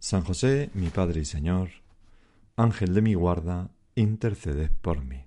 San 0.00 0.22
José, 0.22 0.70
mi 0.74 0.88
Padre 0.90 1.20
y 1.20 1.24
Señor, 1.24 1.70
Ángel 2.56 2.94
de 2.94 3.02
mi 3.02 3.14
guarda, 3.14 3.70
interceded 3.96 4.70
por 4.80 5.04
mí. 5.04 5.24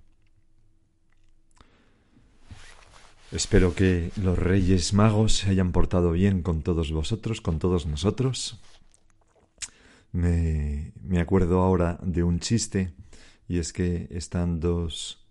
Espero 3.32 3.76
que 3.76 4.12
los 4.16 4.40
Reyes 4.40 4.94
Magos 4.94 5.34
se 5.34 5.50
hayan 5.50 5.72
portado 5.72 6.12
bien 6.12 6.42
con 6.42 6.62
todos 6.62 6.92
vosotros, 6.92 7.42
con 7.42 7.60
todos 7.60 7.86
nosotros. 7.86 8.60
Me, 10.14 10.94
me 11.02 11.20
acuerdo 11.20 11.62
ahora 11.62 12.00
de 12.02 12.24
un 12.24 12.40
chiste, 12.40 12.94
y 13.48 13.60
es 13.60 13.74
que 13.74 14.08
están 14.12 14.62
dos 14.62 15.26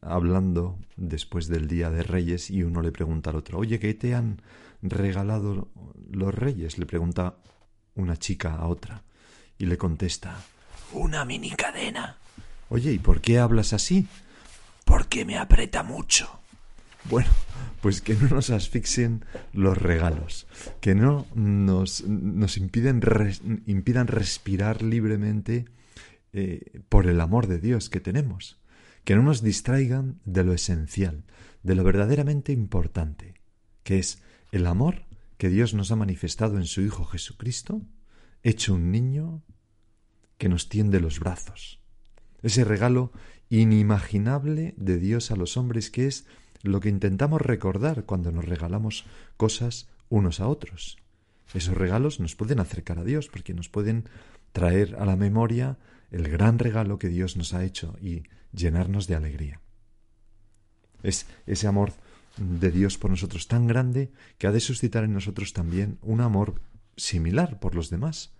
hablando 0.00 0.78
después 0.96 1.48
del 1.48 1.66
Día 1.66 1.90
de 1.90 2.04
Reyes 2.04 2.50
y 2.50 2.62
uno 2.62 2.82
le 2.82 2.92
pregunta 2.92 3.30
al 3.30 3.36
otro, 3.36 3.58
oye, 3.58 3.80
¿qué 3.80 3.94
te 3.94 4.14
han 4.14 4.42
regalado 4.82 5.68
los 6.10 6.34
Reyes? 6.34 6.78
Le 6.78 6.86
pregunta 6.86 7.36
una 7.96 8.16
chica 8.16 8.54
a 8.54 8.66
otra 8.66 9.02
y 9.58 9.66
le 9.66 9.76
contesta 9.76 10.36
Una 10.92 11.24
mini 11.24 11.50
cadena. 11.50 12.16
Oye, 12.68 12.92
¿y 12.92 12.98
por 12.98 13.20
qué 13.20 13.38
hablas 13.38 13.72
así? 13.72 14.06
Porque 14.84 15.24
me 15.24 15.38
aprieta 15.38 15.82
mucho. 15.82 16.40
Bueno, 17.04 17.30
pues 17.80 18.00
que 18.00 18.14
no 18.14 18.28
nos 18.28 18.50
asfixien 18.50 19.24
los 19.52 19.78
regalos, 19.78 20.46
que 20.80 20.94
no 20.94 21.26
nos, 21.34 22.04
nos 22.04 22.56
impiden 22.56 23.00
impidan 23.66 24.06
respirar 24.08 24.82
libremente 24.82 25.66
eh, 26.32 26.80
por 26.88 27.06
el 27.06 27.20
amor 27.20 27.46
de 27.46 27.58
Dios 27.58 27.88
que 27.88 28.00
tenemos, 28.00 28.58
que 29.04 29.14
no 29.14 29.22
nos 29.22 29.42
distraigan 29.42 30.20
de 30.24 30.42
lo 30.42 30.52
esencial, 30.52 31.24
de 31.62 31.76
lo 31.76 31.84
verdaderamente 31.84 32.52
importante, 32.52 33.34
que 33.84 34.00
es 34.00 34.20
el 34.50 34.66
amor 34.66 35.05
que 35.38 35.48
Dios 35.48 35.74
nos 35.74 35.90
ha 35.90 35.96
manifestado 35.96 36.56
en 36.56 36.66
su 36.66 36.80
Hijo 36.80 37.04
Jesucristo, 37.04 37.82
hecho 38.42 38.74
un 38.74 38.90
niño 38.90 39.42
que 40.38 40.48
nos 40.48 40.68
tiende 40.68 41.00
los 41.00 41.20
brazos. 41.20 41.80
Ese 42.42 42.64
regalo 42.64 43.12
inimaginable 43.48 44.74
de 44.76 44.98
Dios 44.98 45.30
a 45.30 45.36
los 45.36 45.56
hombres 45.56 45.90
que 45.90 46.06
es 46.06 46.26
lo 46.62 46.80
que 46.80 46.88
intentamos 46.88 47.40
recordar 47.40 48.04
cuando 48.04 48.32
nos 48.32 48.44
regalamos 48.44 49.04
cosas 49.36 49.88
unos 50.08 50.40
a 50.40 50.48
otros. 50.48 50.98
Esos 51.54 51.76
regalos 51.76 52.18
nos 52.20 52.34
pueden 52.34 52.60
acercar 52.60 52.98
a 52.98 53.04
Dios 53.04 53.28
porque 53.28 53.54
nos 53.54 53.68
pueden 53.68 54.08
traer 54.52 54.96
a 54.98 55.04
la 55.04 55.16
memoria 55.16 55.78
el 56.10 56.28
gran 56.28 56.58
regalo 56.58 56.98
que 56.98 57.08
Dios 57.08 57.36
nos 57.36 57.54
ha 57.54 57.64
hecho 57.64 57.96
y 58.00 58.24
llenarnos 58.52 59.06
de 59.06 59.14
alegría. 59.14 59.60
Es 61.02 61.26
ese 61.46 61.66
amor 61.66 61.92
de 62.36 62.70
Dios 62.70 62.98
por 62.98 63.10
nosotros 63.10 63.48
tan 63.48 63.66
grande 63.66 64.12
que 64.38 64.46
ha 64.46 64.52
de 64.52 64.60
suscitar 64.60 65.04
en 65.04 65.12
nosotros 65.12 65.52
también 65.52 65.98
un 66.02 66.20
amor 66.20 66.60
similar 66.96 67.58
por 67.60 67.74
los 67.74 67.90
demás. 67.90 68.34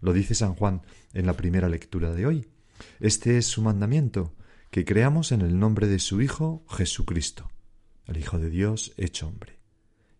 Lo 0.00 0.12
dice 0.12 0.34
San 0.34 0.54
Juan 0.54 0.82
en 1.12 1.26
la 1.26 1.34
primera 1.34 1.68
lectura 1.68 2.12
de 2.12 2.26
hoy. 2.26 2.48
Este 3.00 3.38
es 3.38 3.46
su 3.46 3.62
mandamiento, 3.62 4.34
que 4.70 4.84
creamos 4.84 5.32
en 5.32 5.40
el 5.40 5.58
nombre 5.58 5.86
de 5.86 5.98
su 5.98 6.20
Hijo 6.20 6.64
Jesucristo, 6.68 7.50
el 8.06 8.18
Hijo 8.18 8.38
de 8.38 8.50
Dios 8.50 8.92
hecho 8.96 9.28
hombre. 9.28 9.58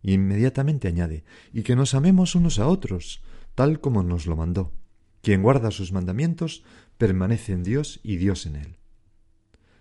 Inmediatamente 0.01 0.87
añade, 0.87 1.23
y 1.53 1.63
que 1.63 1.75
nos 1.75 1.93
amemos 1.93 2.35
unos 2.35 2.59
a 2.59 2.67
otros, 2.67 3.21
tal 3.55 3.79
como 3.79 4.03
nos 4.03 4.25
lo 4.25 4.35
mandó. 4.35 4.73
Quien 5.21 5.41
guarda 5.41 5.71
sus 5.71 5.91
mandamientos 5.91 6.63
permanece 6.97 7.53
en 7.53 7.63
Dios 7.63 7.99
y 8.03 8.17
Dios 8.17 8.45
en 8.45 8.55
él. 8.55 8.77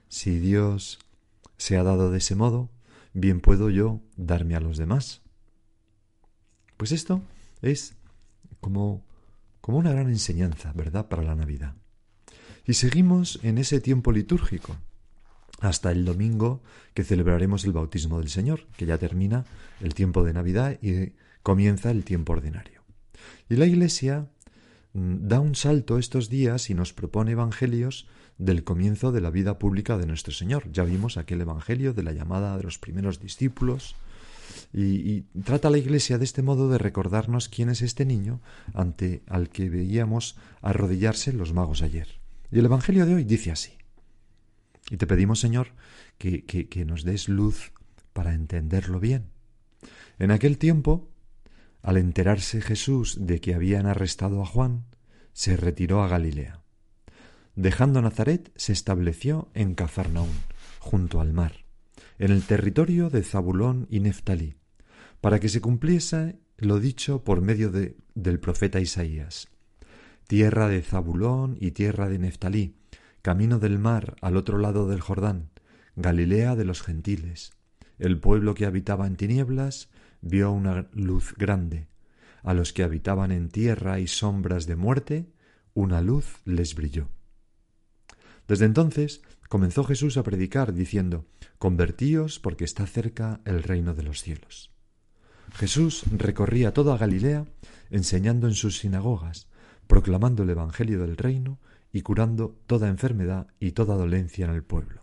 Si 0.09 0.39
Dios 0.39 0.99
se 1.57 1.77
ha 1.77 1.83
dado 1.83 2.11
de 2.11 2.19
ese 2.19 2.35
modo, 2.35 2.71
bien 3.17 3.41
puedo 3.41 3.71
yo 3.71 4.03
darme 4.17 4.57
a 4.57 4.61
los 4.61 4.77
demás. 4.77 5.23
Pues 6.77 6.93
esto 6.93 7.23
es 7.63 7.97
como, 8.61 9.07
como 9.63 9.79
una 9.79 9.91
gran 9.93 10.09
enseñanza, 10.09 10.73
¿verdad?, 10.75 11.09
para 11.09 11.23
la 11.23 11.35
Navidad. 11.35 11.75
Y 12.67 12.75
seguimos 12.75 13.41
en 13.43 13.57
ese 13.57 13.81
tiempo 13.81 14.13
litúrgico, 14.13 14.77
hasta 15.61 15.91
el 15.93 16.05
domingo 16.05 16.63
que 16.93 17.05
celebraremos 17.05 17.65
el 17.65 17.73
bautismo 17.73 18.19
del 18.19 18.29
Señor, 18.29 18.67
que 18.77 18.85
ya 18.85 18.99
termina 18.99 19.47
el 19.81 19.95
tiempo 19.95 20.23
de 20.23 20.35
Navidad 20.35 20.79
y 20.83 21.15
comienza 21.43 21.91
el 21.91 22.05
tiempo 22.05 22.35
ordinario. 22.35 22.83
Y 23.49 23.57
la 23.57 23.65
Iglesia 23.65 24.29
mm, 24.93 25.27
da 25.27 25.41
un 25.41 25.55
salto 25.55 25.97
estos 25.97 26.29
días 26.29 26.69
y 26.69 26.75
nos 26.75 26.93
propone 26.93 27.31
evangelios 27.33 28.09
del 28.39 28.65
comienzo 28.65 29.13
de 29.13 29.21
la 29.21 29.31
vida 29.31 29.59
pública 29.59 29.97
de 29.97 30.07
nuestro 30.07 30.33
Señor. 30.33 30.71
Ya 30.71 30.85
vimos 30.85 31.17
aquel 31.17 31.41
Evangelio 31.41 31.95
de 31.95 32.03
la 32.03 32.13
llamada 32.13 32.57
de 32.57 32.63
los 32.63 32.79
primeros 32.79 33.21
discípulos 33.21 33.97
y, 34.73 35.23
trata 35.45 35.71
la 35.71 35.79
Iglesia 35.79 36.19
de 36.19 36.25
este 36.25 36.43
modo 36.43 36.69
de 36.69 36.79
recordarnos 36.79 37.49
quién 37.49 37.69
es 37.71 37.83
este 37.83 38.05
niño 38.05 38.41
ante 38.75 39.23
al 39.27 39.49
que 39.49 39.71
veíamos 39.71 40.37
arrodillarse 40.61 41.33
los 41.33 41.53
magos 41.53 41.83
ayer. 41.83 42.21
Y 42.51 42.59
el 42.59 42.67
Evangelio 42.67 43.07
de 43.07 43.15
hoy 43.15 43.25
dice 43.25 43.51
así. 43.51 43.73
Y 44.91 44.99
te 44.99 45.07
pedimos, 45.07 45.41
Señor, 45.41 45.69
que, 46.19 46.45
que, 46.45 46.69
que 46.69 46.85
nos 46.85 47.05
des 47.05 47.29
luz 47.29 47.73
para 48.13 48.35
entenderlo 48.35 49.01
bien. 49.01 49.31
En 50.19 50.31
aquel 50.31 50.59
tiempo, 50.59 51.11
al 51.83 51.97
enterarse 51.97 52.61
Jesús 52.61 53.19
de 53.21 53.41
que 53.41 53.55
habían 53.55 53.87
arrestado 53.87 54.43
a 54.43 54.47
Juan, 54.47 54.85
se 55.33 55.57
retiró 55.57 56.03
a 56.03 56.09
Galilea 56.09 56.66
Dejando 57.57 58.03
Nazaret, 58.03 58.53
se 58.57 58.75
estableció 58.75 59.49
en 59.55 59.75
Cafarnaún, 59.75 60.37
junto 60.79 61.23
al 61.23 61.33
mar, 61.33 61.65
en 62.19 62.31
el 62.31 62.43
territorio 62.43 63.09
de 63.09 63.23
Zabulón 63.23 63.87
y 63.91 64.01
Neftalí, 64.01 64.57
para 65.23 65.41
que 65.41 65.49
se 65.49 65.63
cumpliese 65.63 66.39
lo 66.59 66.81
dicho 66.81 67.25
por 67.25 67.41
medio 67.41 67.71
de, 67.71 67.97
del 68.15 68.41
profeta 68.41 68.79
Isaías. 68.79 69.49
Tierra 70.27 70.69
de 70.69 70.83
Zabulón 70.83 71.57
y 71.59 71.71
tierra 71.71 72.11
de 72.11 72.19
Neftalí, 72.19 72.77
camino 73.23 73.59
del 73.59 73.79
mar 73.79 74.17
al 74.21 74.37
otro 74.37 74.59
lado 74.59 74.87
del 74.87 75.01
Jordán, 75.01 75.49
Galilea 75.95 76.57
de 76.57 76.67
los 76.67 76.83
gentiles. 76.83 77.53
El 77.99 78.21
pueblo 78.21 78.53
que 78.55 78.67
habitaba 78.67 79.07
en 79.07 79.17
tinieblas 79.17 79.89
vio 80.21 80.53
una 80.53 80.91
luz 80.93 81.35
grande. 81.39 81.89
A 82.43 82.53
los 82.53 82.75
que 82.75 82.83
habitaban 82.83 83.33
en 83.33 83.49
tierra 83.49 83.99
y 83.99 84.09
sombras 84.09 84.67
de 84.67 84.77
muerte, 84.77 85.33
una 85.73 86.03
luz 86.03 86.43
les 86.45 86.75
brilló. 86.75 87.16
Desde 88.49 88.65
entonces 88.65 89.23
comenzó 89.49 89.85
Jesús 89.85 90.17
a 90.17 90.23
predicar 90.23 90.73
diciendo, 90.73 91.25
Convertíos 91.59 92.39
porque 92.39 92.65
está 92.65 92.87
cerca 92.87 93.41
el 93.45 93.63
reino 93.63 93.95
de 93.95 94.03
los 94.03 94.23
cielos. 94.23 94.71
Jesús 95.55 96.05
recorría 96.11 96.75
toda 96.75 96.99
Galilea, 96.99 97.47
enseñando 97.91 98.47
en 98.47 98.55
sus 98.55 98.79
sinagogas, 98.79 99.49
proclamando 99.87 100.43
el 100.43 100.51
Evangelio 100.51 101.01
del 101.01 101.17
reino 101.17 101.59
y 101.93 102.03
curando 102.03 102.59
toda 102.67 102.89
enfermedad 102.89 103.47
y 103.59 103.73
toda 103.73 103.95
dolencia 103.95 104.45
en 104.45 104.53
el 104.53 104.63
pueblo. 104.63 105.03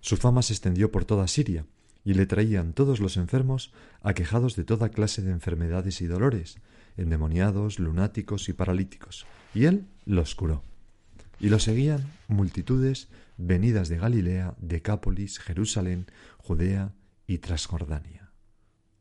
Su 0.00 0.16
fama 0.16 0.42
se 0.42 0.52
extendió 0.52 0.92
por 0.92 1.04
toda 1.04 1.26
Siria, 1.28 1.66
y 2.04 2.14
le 2.14 2.26
traían 2.26 2.72
todos 2.72 3.00
los 3.00 3.16
enfermos 3.16 3.72
aquejados 4.00 4.54
de 4.54 4.62
toda 4.62 4.90
clase 4.90 5.22
de 5.22 5.32
enfermedades 5.32 6.00
y 6.00 6.06
dolores, 6.06 6.58
endemoniados, 6.96 7.80
lunáticos 7.80 8.48
y 8.48 8.52
paralíticos, 8.52 9.26
y 9.54 9.64
él 9.64 9.88
los 10.04 10.36
curó. 10.36 10.62
Y 11.38 11.48
lo 11.48 11.58
seguían 11.58 12.04
multitudes 12.28 13.08
venidas 13.36 13.88
de 13.88 13.98
Galilea, 13.98 14.54
Decápolis, 14.58 15.38
Jerusalén, 15.38 16.06
Judea 16.38 16.94
y 17.26 17.38
Transjordania. 17.38 18.32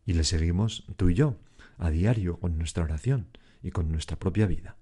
Y 0.06 0.14
le 0.14 0.24
seguimos 0.24 0.86
tú 0.98 1.10
y 1.10 1.16
yo, 1.16 1.38
a 1.78 1.90
diario, 1.90 2.40
con 2.40 2.58
nuestra 2.58 2.84
oración 2.84 3.28
y 3.64 3.72
con 3.72 3.92
nuestra 3.92 4.18
propia 4.18 4.46
vida. 4.46 4.78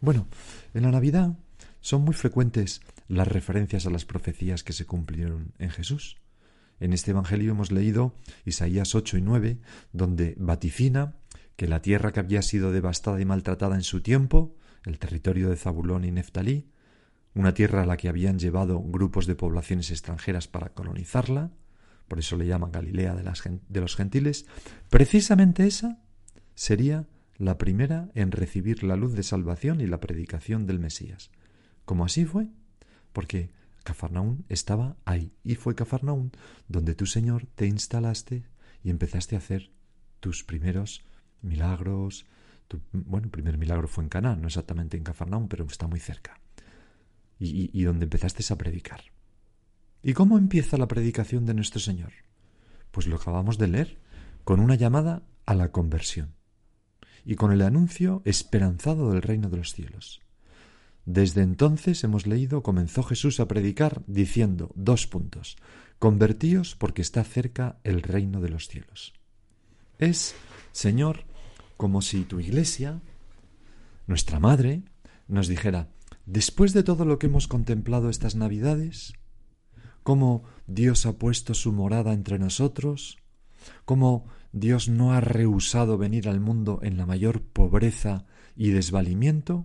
Bueno, 0.00 0.26
en 0.74 0.82
la 0.82 0.90
Navidad 0.90 1.36
son 1.80 2.02
muy 2.02 2.14
frecuentes 2.14 2.80
las 3.08 3.28
referencias 3.28 3.86
a 3.86 3.90
las 3.90 4.04
profecías 4.04 4.62
que 4.62 4.72
se 4.72 4.86
cumplieron 4.86 5.52
en 5.58 5.70
Jesús. 5.70 6.16
En 6.78 6.92
este 6.92 7.10
Evangelio 7.10 7.52
hemos 7.52 7.70
leído 7.70 8.14
Isaías 8.44 8.94
8 8.94 9.18
y 9.18 9.20
9, 9.20 9.58
donde 9.92 10.34
vaticina 10.38 11.14
que 11.56 11.68
la 11.68 11.82
tierra 11.82 12.12
que 12.12 12.20
había 12.20 12.40
sido 12.40 12.72
devastada 12.72 13.20
y 13.20 13.26
maltratada 13.26 13.76
en 13.76 13.82
su 13.82 14.00
tiempo 14.00 14.56
el 14.84 14.98
territorio 14.98 15.50
de 15.50 15.56
Zabulón 15.56 16.04
y 16.04 16.10
Neftalí, 16.10 16.70
una 17.34 17.54
tierra 17.54 17.82
a 17.82 17.86
la 17.86 17.96
que 17.96 18.08
habían 18.08 18.38
llevado 18.38 18.80
grupos 18.80 19.26
de 19.26 19.36
poblaciones 19.36 19.90
extranjeras 19.90 20.48
para 20.48 20.70
colonizarla, 20.70 21.52
por 22.08 22.18
eso 22.18 22.36
le 22.36 22.46
llaman 22.46 22.72
Galilea 22.72 23.14
de, 23.14 23.80
los 23.80 23.94
gentiles, 23.94 24.46
precisamente 24.88 25.66
esa 25.66 26.02
sería 26.56 27.06
la 27.36 27.56
primera 27.56 28.10
en 28.14 28.32
recibir 28.32 28.82
la 28.82 28.96
luz 28.96 29.14
de 29.14 29.22
salvación 29.22 29.80
y 29.80 29.86
la 29.86 30.00
predicación 30.00 30.66
del 30.66 30.80
Mesías. 30.80 31.30
Como 31.84 32.04
así 32.04 32.24
fue, 32.24 32.48
porque 33.12 33.50
Cafarnaún 33.84 34.44
estaba 34.48 34.96
ahí 35.04 35.32
y 35.44 35.54
fue 35.54 35.74
Cafarnaún 35.74 36.32
donde 36.68 36.94
tu 36.94 37.06
Señor 37.06 37.46
te 37.54 37.66
instalaste 37.66 38.44
y 38.82 38.90
empezaste 38.90 39.36
a 39.36 39.38
hacer 39.38 39.70
tus 40.18 40.44
primeros 40.44 41.02
milagros. 41.42 42.26
Bueno, 42.92 43.26
el 43.26 43.30
primer 43.30 43.58
milagro 43.58 43.88
fue 43.88 44.04
en 44.04 44.10
Caná, 44.10 44.36
no 44.36 44.46
exactamente 44.46 44.96
en 44.96 45.04
Cafarnaún, 45.04 45.48
pero 45.48 45.64
está 45.64 45.86
muy 45.86 46.00
cerca. 46.00 46.40
Y, 47.38 47.70
y 47.72 47.84
donde 47.84 48.04
empezaste 48.04 48.52
a 48.52 48.58
predicar. 48.58 49.00
¿Y 50.02 50.12
cómo 50.12 50.38
empieza 50.38 50.76
la 50.76 50.88
predicación 50.88 51.46
de 51.46 51.54
nuestro 51.54 51.80
Señor? 51.80 52.12
Pues 52.90 53.06
lo 53.06 53.16
acabamos 53.16 53.58
de 53.58 53.68
leer, 53.68 53.98
con 54.44 54.60
una 54.60 54.74
llamada 54.74 55.22
a 55.46 55.54
la 55.54 55.72
conversión 55.72 56.34
y 57.24 57.34
con 57.34 57.52
el 57.52 57.62
anuncio 57.62 58.22
esperanzado 58.24 59.12
del 59.12 59.22
reino 59.22 59.50
de 59.50 59.58
los 59.58 59.72
cielos. 59.74 60.20
Desde 61.04 61.42
entonces 61.42 62.04
hemos 62.04 62.26
leído 62.26 62.62
comenzó 62.62 63.02
Jesús 63.02 63.40
a 63.40 63.48
predicar 63.48 64.02
diciendo 64.06 64.70
dos 64.74 65.06
puntos 65.06 65.56
convertíos 65.98 66.76
porque 66.76 67.02
está 67.02 67.22
cerca 67.24 67.78
el 67.84 68.02
reino 68.02 68.40
de 68.40 68.48
los 68.48 68.68
cielos. 68.68 69.12
Es, 69.98 70.34
Señor, 70.72 71.24
como 71.80 72.02
si 72.02 72.24
tu 72.24 72.40
iglesia, 72.40 73.00
nuestra 74.06 74.38
madre, 74.38 74.82
nos 75.28 75.48
dijera, 75.48 75.88
después 76.26 76.74
de 76.74 76.82
todo 76.82 77.06
lo 77.06 77.18
que 77.18 77.28
hemos 77.28 77.48
contemplado 77.48 78.10
estas 78.10 78.34
Navidades, 78.34 79.14
cómo 80.02 80.44
Dios 80.66 81.06
ha 81.06 81.16
puesto 81.16 81.54
su 81.54 81.72
morada 81.72 82.12
entre 82.12 82.38
nosotros, 82.38 83.16
cómo 83.86 84.26
Dios 84.52 84.90
no 84.90 85.14
ha 85.14 85.22
rehusado 85.22 85.96
venir 85.96 86.28
al 86.28 86.38
mundo 86.38 86.80
en 86.82 86.98
la 86.98 87.06
mayor 87.06 87.40
pobreza 87.40 88.26
y 88.54 88.72
desvalimiento, 88.72 89.64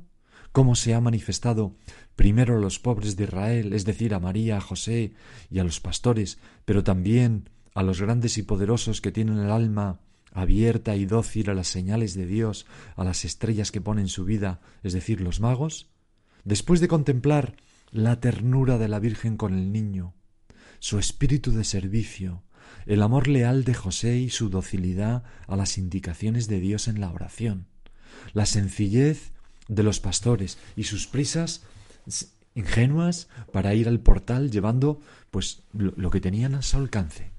cómo 0.53 0.75
se 0.75 0.94
ha 0.94 1.01
manifestado 1.01 1.75
primero 2.15 2.56
a 2.56 2.62
los 2.62 2.79
pobres 2.79 3.17
de 3.17 3.25
Israel, 3.25 3.73
es 3.73 3.83
decir, 3.83 4.13
a 4.13 4.21
María, 4.21 4.56
a 4.56 4.62
José 4.62 5.15
y 5.51 5.59
a 5.59 5.65
los 5.65 5.81
pastores, 5.81 6.39
pero 6.63 6.81
también 6.81 7.50
a 7.73 7.83
los 7.83 8.00
grandes 8.00 8.38
y 8.38 8.44
poderosos 8.44 9.01
que 9.01 9.12
tienen 9.12 9.38
el 9.38 9.51
alma 9.51 10.00
abierta 10.36 10.96
y 10.96 11.06
dócil 11.06 11.50
a 11.50 11.54
las 11.56 11.68
señales 11.68 12.14
de 12.14 12.28
Dios, 12.28 12.68
a 12.96 13.04
las 13.04 13.26
estrellas 13.26 13.72
que 13.72 13.82
ponen 13.82 14.08
su 14.08 14.26
vida, 14.26 14.60
es 14.84 14.94
decir, 14.94 15.22
los 15.22 15.40
magos, 15.40 15.88
después 16.44 16.82
de 16.82 16.88
contemplar 16.88 17.56
la 17.92 18.20
ternura 18.20 18.78
de 18.78 18.88
la 18.88 19.00
Virgen 19.00 19.38
con 19.38 19.54
el 19.54 19.72
niño, 19.72 20.14
su 20.80 21.00
espíritu 21.00 21.52
de 21.52 21.64
servicio, 21.64 22.44
el 22.86 23.02
amor 23.02 23.28
leal 23.28 23.64
de 23.64 23.74
José 23.74 24.18
y 24.18 24.30
su 24.30 24.50
docilidad 24.50 25.24
a 25.48 25.56
las 25.56 25.78
indicaciones 25.78 26.48
de 26.48 26.60
Dios 26.60 26.88
en 26.88 27.00
la 27.00 27.12
oración, 27.12 27.68
la 28.34 28.46
sencillez 28.46 29.32
de 29.68 29.84
los 29.84 30.00
pastores 30.00 30.58
y 30.76 30.84
sus 30.84 31.08
prisas 31.08 31.64
ingenuas 32.54 33.28
para 33.52 33.74
ir 33.74 33.88
al 33.88 34.00
portal 34.00 34.52
llevando 34.52 35.00
pues 35.32 35.64
lo, 35.74 36.10
que 36.10 36.22
tenían 36.22 36.56
a 36.56 36.62
su 36.62 36.78
alcance. 36.78 37.32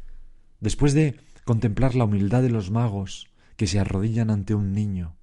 Después 0.60 0.94
de 0.94 1.20
contemplar 1.46 1.94
la 1.94 2.04
humildad 2.04 2.42
de 2.42 2.50
los 2.50 2.72
magos 2.72 3.28
que 3.56 3.68
se 3.68 3.78
arrodillan 3.78 4.30
ante 4.30 4.56
un 4.56 4.72
niño, 4.72 5.14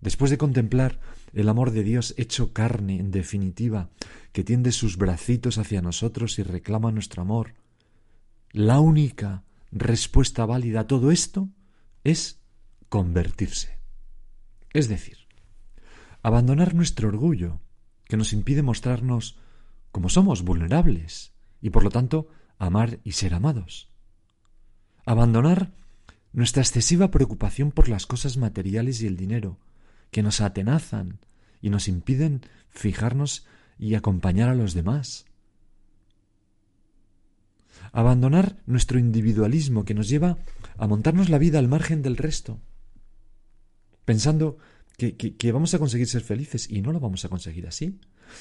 después 0.00 0.32
de 0.32 0.36
contemplar 0.36 0.98
el 1.32 1.48
amor 1.48 1.70
de 1.70 1.84
Dios 1.84 2.12
hecho 2.18 2.52
carne, 2.52 2.98
en 2.98 3.12
definitiva, 3.12 3.88
que 4.32 4.42
tiende 4.42 4.72
sus 4.72 4.96
bracitos 4.96 5.56
hacia 5.56 5.80
nosotros 5.80 6.40
y 6.40 6.42
reclama 6.42 6.90
nuestro 6.90 7.22
amor, 7.22 7.54
la 8.50 8.80
única 8.80 9.44
respuesta 9.70 10.44
válida 10.44 10.80
a 10.80 10.86
todo 10.88 11.12
esto 11.12 11.48
es 12.02 12.40
convertirse. 12.88 13.78
Es 14.72 14.88
decir, 14.88 15.18
abandonar 16.20 16.74
nuestro 16.74 17.06
orgullo, 17.06 17.60
que 18.06 18.16
nos 18.16 18.32
impide 18.32 18.62
mostrarnos 18.62 19.38
como 19.92 20.08
somos 20.08 20.42
vulnerables 20.42 21.32
y 21.60 21.70
por 21.70 21.84
lo 21.84 21.90
tanto 21.90 22.26
amar 22.58 22.98
y 23.04 23.12
ser 23.12 23.34
amados. 23.34 23.93
Abandonar 25.04 25.72
nuestra 26.32 26.62
excesiva 26.62 27.10
preocupación 27.10 27.70
por 27.70 27.88
las 27.88 28.06
cosas 28.06 28.36
materiales 28.36 29.00
y 29.02 29.06
el 29.06 29.16
dinero, 29.16 29.58
que 30.10 30.22
nos 30.22 30.40
atenazan 30.40 31.18
y 31.60 31.70
nos 31.70 31.88
impiden 31.88 32.42
fijarnos 32.70 33.46
y 33.78 33.94
acompañar 33.94 34.48
a 34.48 34.54
los 34.54 34.74
demás 34.74 35.26
abandonar 37.94 38.56
nuestro 38.66 38.98
individualismo 38.98 39.84
que 39.84 39.94
nos 39.94 40.08
lleva 40.08 40.38
a 40.76 40.86
montarnos 40.88 41.28
la 41.28 41.38
vida 41.38 41.60
al 41.60 41.68
margen 41.68 42.02
del 42.02 42.16
resto, 42.16 42.60
pensando 44.04 44.58
que, 44.96 45.16
que, 45.16 45.52
vamos 45.52 45.74
a 45.74 45.78
conseguir 45.78 46.08
ser 46.08 46.22
felices 46.22 46.68
y 46.68 46.82
no 46.82 46.92
lo 46.92 46.98
vamos 46.98 47.24
a 47.24 47.28
conseguir 47.28 47.68
así, 47.68 48.00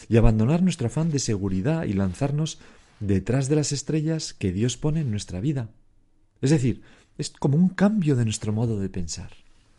y 0.09 0.17
abandonar 0.17 0.63
nuestro 0.63 0.87
afán 0.87 1.11
de 1.11 1.19
seguridad 1.19 1.83
y 1.83 1.93
lanzarnos 1.93 2.59
detrás 2.99 3.47
de 3.47 3.55
las 3.55 3.71
estrellas 3.71 4.33
que 4.33 4.51
Dios 4.51 4.75
pone 4.75 5.01
en 5.01 5.11
nuestra 5.11 5.39
vida. 5.39 5.69
Es 6.43 6.49
decir, 6.49 6.81
es 7.17 7.29
como 7.29 7.57
un 7.57 7.69
cambio 7.69 8.17
de 8.17 8.25
nuestro 8.25 8.51
modo 8.51 8.77
de 8.77 8.89
pensar. 8.89 9.31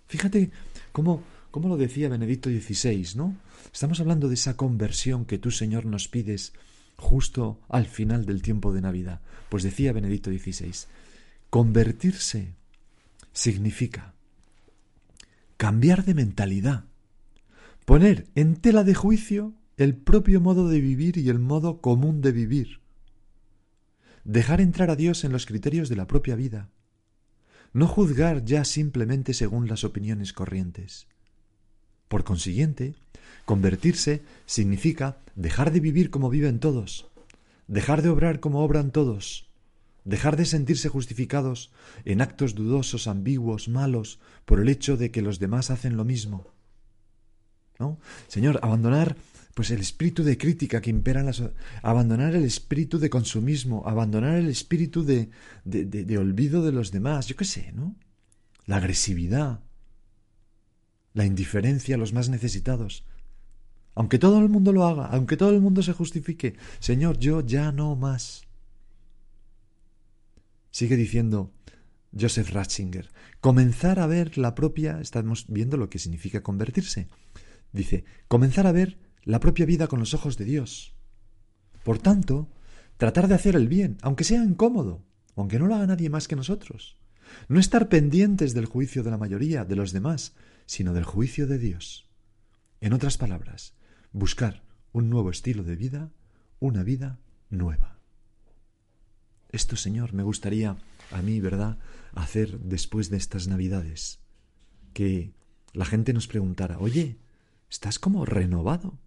Fíjate 0.07 0.51
cómo, 0.93 1.23
cómo 1.51 1.69
lo 1.69 1.77
decía 1.77 2.09
Benedicto 2.09 2.49
XVI, 2.49 3.17
¿no? 3.17 3.37
Estamos 3.71 4.01
hablando 4.01 4.29
de 4.29 4.35
esa 4.35 4.57
conversión 4.57 5.27
que 5.27 5.37
tú, 5.37 5.51
Señor, 5.51 5.85
nos 5.85 6.09
pides 6.09 6.55
justo 6.97 7.61
al 7.69 7.85
final 7.85 8.25
del 8.25 8.41
tiempo 8.41 8.73
de 8.73 8.81
Navidad. 8.81 9.21
Pues 9.51 9.63
decía 9.63 9.93
Benedicto 9.93 10.31
XVI, 10.31 10.73
convertirse 11.51 12.55
significa 13.35 14.15
cambiar 15.59 16.07
de 16.07 16.15
mentalidad, 16.15 16.85
poner 17.85 18.27
en 18.35 18.57
tela 18.57 18.85
de 18.85 18.95
juicio 18.95 19.53
el 19.77 19.95
propio 19.97 20.41
modo 20.41 20.71
de 20.71 20.81
vivir 20.81 21.19
y 21.19 21.29
el 21.29 21.41
modo 21.41 21.83
común 21.83 22.23
de 22.23 22.33
vivir, 22.33 22.81
dejar 24.25 24.61
entrar 24.61 24.91
a 24.91 24.97
Dios 24.97 25.25
en 25.25 25.33
los 25.33 25.47
criterios 25.47 25.89
de 25.89 25.97
la 25.97 26.07
propia 26.07 26.35
vida, 26.35 26.71
no 27.73 27.87
juzgar 27.87 28.45
ya 28.45 28.65
simplemente 28.65 29.35
según 29.35 29.69
las 29.69 29.85
opiniones 29.85 30.33
corrientes. 30.33 31.07
Por 32.09 32.25
consiguiente, 32.25 32.95
Convertirse 33.45 34.23
significa 34.47 35.19
dejar 35.35 35.71
de 35.71 35.81
vivir 35.81 36.11
como 36.11 36.31
viven 36.31 36.61
todos, 36.61 37.09
dejar 37.69 38.01
de 38.01 38.09
obrar 38.09 38.41
como 38.41 38.65
obran 38.65 38.91
todos, 38.91 39.47
dejar 40.05 40.37
de 40.37 40.47
sentirse 40.47 40.89
justificados 40.89 41.71
en 42.07 42.23
actos 42.23 42.55
dudosos, 42.55 43.07
ambiguos, 43.07 43.69
malos, 43.69 44.19
por 44.47 44.61
el 44.61 44.69
hecho 44.69 44.97
de 44.97 45.11
que 45.11 45.21
los 45.21 45.39
demás 45.39 45.71
hacen 45.71 45.97
lo 45.97 46.05
mismo. 46.05 46.47
¿No? 47.79 47.99
Señor, 48.29 48.61
abandonar 48.63 49.17
pues 49.55 49.71
el 49.71 49.81
espíritu 49.81 50.25
de 50.25 50.37
crítica 50.37 50.81
que 50.81 50.91
impera 50.91 51.21
en 51.21 51.27
la 51.27 51.53
abandonar 51.83 52.35
el 52.35 52.45
espíritu 52.45 52.99
de 52.99 53.11
consumismo, 53.11 53.85
abandonar 53.87 54.35
el 54.35 54.49
espíritu 54.49 55.05
de, 55.05 55.31
de, 55.65 55.85
de 55.85 56.19
olvido 56.19 56.65
de 56.65 56.73
los 56.73 56.91
demás, 56.91 57.29
yo 57.29 57.37
qué 57.37 57.45
sé, 57.45 57.73
¿no? 57.73 57.97
La 58.67 58.77
agresividad, 58.77 59.61
la 61.13 61.25
indiferencia 61.25 61.95
a 61.95 61.99
los 61.99 62.13
más 62.13 62.29
necesitados, 62.29 63.05
aunque 63.95 64.19
todo 64.19 64.41
el 64.41 64.49
mundo 64.49 64.73
lo 64.73 64.87
haga, 64.87 65.07
aunque 65.07 65.37
todo 65.37 65.51
el 65.51 65.61
mundo 65.61 65.83
se 65.83 65.93
justifique, 65.93 66.57
Señor, 66.81 67.19
yo 67.19 67.41
ya 67.41 67.71
no 67.71 67.95
más. 67.95 68.43
Sigue 70.71 70.97
diciendo 70.97 71.53
Joseph 72.19 72.51
Ratzinger, 72.51 73.11
comenzar 73.41 74.01
a 74.01 74.09
ver 74.09 74.37
la 74.37 74.57
propia, 74.57 75.01
estamos 75.01 75.47
viendo 75.49 75.77
lo 75.77 75.89
que 75.89 76.01
significa 76.01 76.43
convertirse. 76.43 77.09
Dice, 77.73 78.05
comenzar 78.27 78.67
a 78.67 78.73
ver 78.73 78.99
la 79.25 79.41
propia 79.41 79.67
vida 79.67 79.87
con 79.87 79.99
los 79.99 80.15
ojos 80.15 80.37
de 80.37 80.45
Dios. 80.45 80.95
Por 81.83 81.99
tanto, 81.99 82.49
tratar 82.97 83.29
de 83.29 83.35
hacer 83.35 83.57
el 83.57 83.69
bien, 83.69 83.99
aunque 84.03 84.25
sea 84.25 84.43
incómodo, 84.43 85.05
aunque 85.37 85.59
no 85.59 85.67
lo 85.67 85.75
haga 85.75 85.87
nadie 85.87 86.11
más 86.11 86.29
que 86.29 86.37
nosotros. 86.37 86.97
No 87.49 87.59
estar 87.59 87.89
pendientes 87.89 88.55
del 88.55 88.67
juicio 88.67 89.03
de 89.03 89.11
la 89.11 89.19
mayoría, 89.19 89.65
de 89.65 89.77
los 89.77 89.93
demás, 89.93 90.35
sino 90.67 90.95
del 90.95 91.05
juicio 91.05 91.47
de 91.47 91.59
Dios. 91.59 92.09
En 92.81 92.93
otras 92.93 93.19
palabras, 93.19 93.75
buscar 94.13 94.63
un 94.93 95.11
nuevo 95.11 95.31
estilo 95.31 95.65
de 95.65 95.77
vida, 95.77 96.13
una 96.61 96.83
vida 96.83 97.19
nueva. 97.51 97.99
Esto, 99.51 99.77
Señor, 99.77 100.13
me 100.13 100.23
gustaría 100.23 100.77
a 101.11 101.23
mí, 101.23 101.41
¿verdad?, 101.41 101.79
hacer 102.15 102.59
después 102.61 103.11
de 103.11 103.17
estas 103.17 103.49
Navidades. 103.49 104.21
Que 104.93 105.33
la 105.73 105.85
gente 105.85 106.13
nos 106.13 106.29
preguntara, 106.29 106.79
oye, 106.79 107.19
estás 107.71 107.99
como 107.99 108.25
renovado. 108.25 108.99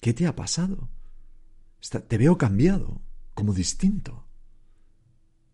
¿Qué 0.00 0.14
te 0.14 0.26
ha 0.26 0.36
pasado? 0.36 0.88
te 2.08 2.18
veo 2.18 2.36
cambiado, 2.36 3.00
como 3.34 3.54
distinto. 3.54 4.26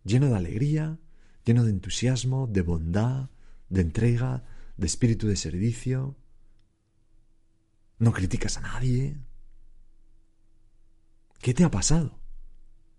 Lleno 0.05 0.29
de 0.29 0.37
alegría, 0.37 0.99
lleno 1.45 1.65
de 1.65 1.71
entusiasmo, 1.71 2.47
de 2.47 2.63
bondad, 2.63 3.31
de 3.69 3.83
entrega, 3.83 4.45
de 4.77 4.87
espíritu 4.87 5.29
de 5.29 5.37
servicio, 5.37 6.17
no 7.99 8.13
criticas 8.13 8.57
a 8.57 8.63
nadie. 8.63 9.19
¿Qué 11.41 11.53
te 11.53 11.65
ha 11.65 11.71
pasado? 11.71 12.19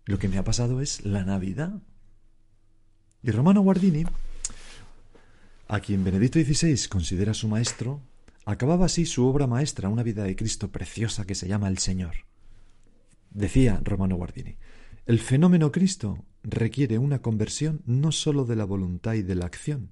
Lo 0.05 0.19
que 0.19 0.29
me 0.29 0.37
ha 0.37 0.43
pasado 0.43 0.81
es 0.81 1.03
la 1.03 1.23
Navidad. 1.23 1.81
Y 3.23 3.31
Romano 3.31 3.61
Guardini 3.61 4.05
a 5.67 5.79
quien 5.79 6.03
Benedicto 6.03 6.39
XVI 6.39 6.87
considera 6.87 7.33
su 7.33 7.47
maestro, 7.47 8.01
acababa 8.45 8.85
así 8.85 9.05
su 9.05 9.25
obra 9.25 9.47
maestra, 9.47 9.89
una 9.89 10.03
vida 10.03 10.23
de 10.23 10.35
Cristo 10.35 10.71
preciosa 10.71 11.25
que 11.25 11.35
se 11.35 11.47
llama 11.47 11.67
El 11.67 11.79
Señor. 11.79 12.15
Decía 13.31 13.81
Romano 13.83 14.15
Guardini, 14.15 14.55
el 15.05 15.19
fenómeno 15.19 15.71
Cristo 15.71 16.23
requiere 16.43 16.97
una 16.97 17.21
conversión 17.21 17.81
no 17.85 18.11
sólo 18.11 18.45
de 18.45 18.55
la 18.55 18.65
voluntad 18.65 19.13
y 19.13 19.23
de 19.23 19.35
la 19.35 19.45
acción, 19.45 19.91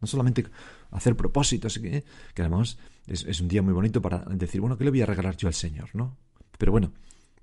no 0.00 0.06
solamente 0.06 0.44
hacer 0.90 1.16
propósitos, 1.16 1.78
que, 1.78 2.04
que 2.34 2.42
además 2.42 2.78
es, 3.06 3.40
un 3.40 3.48
día 3.48 3.62
muy 3.62 3.72
bonito 3.72 4.00
para 4.00 4.18
decir, 4.26 4.60
bueno, 4.60 4.76
¿qué 4.76 4.84
le 4.84 4.90
voy 4.90 5.02
a 5.02 5.06
regalar 5.06 5.36
yo 5.36 5.48
al 5.48 5.54
Señor? 5.54 5.90
¿no? 5.94 6.16
Pero 6.58 6.72
bueno, 6.72 6.92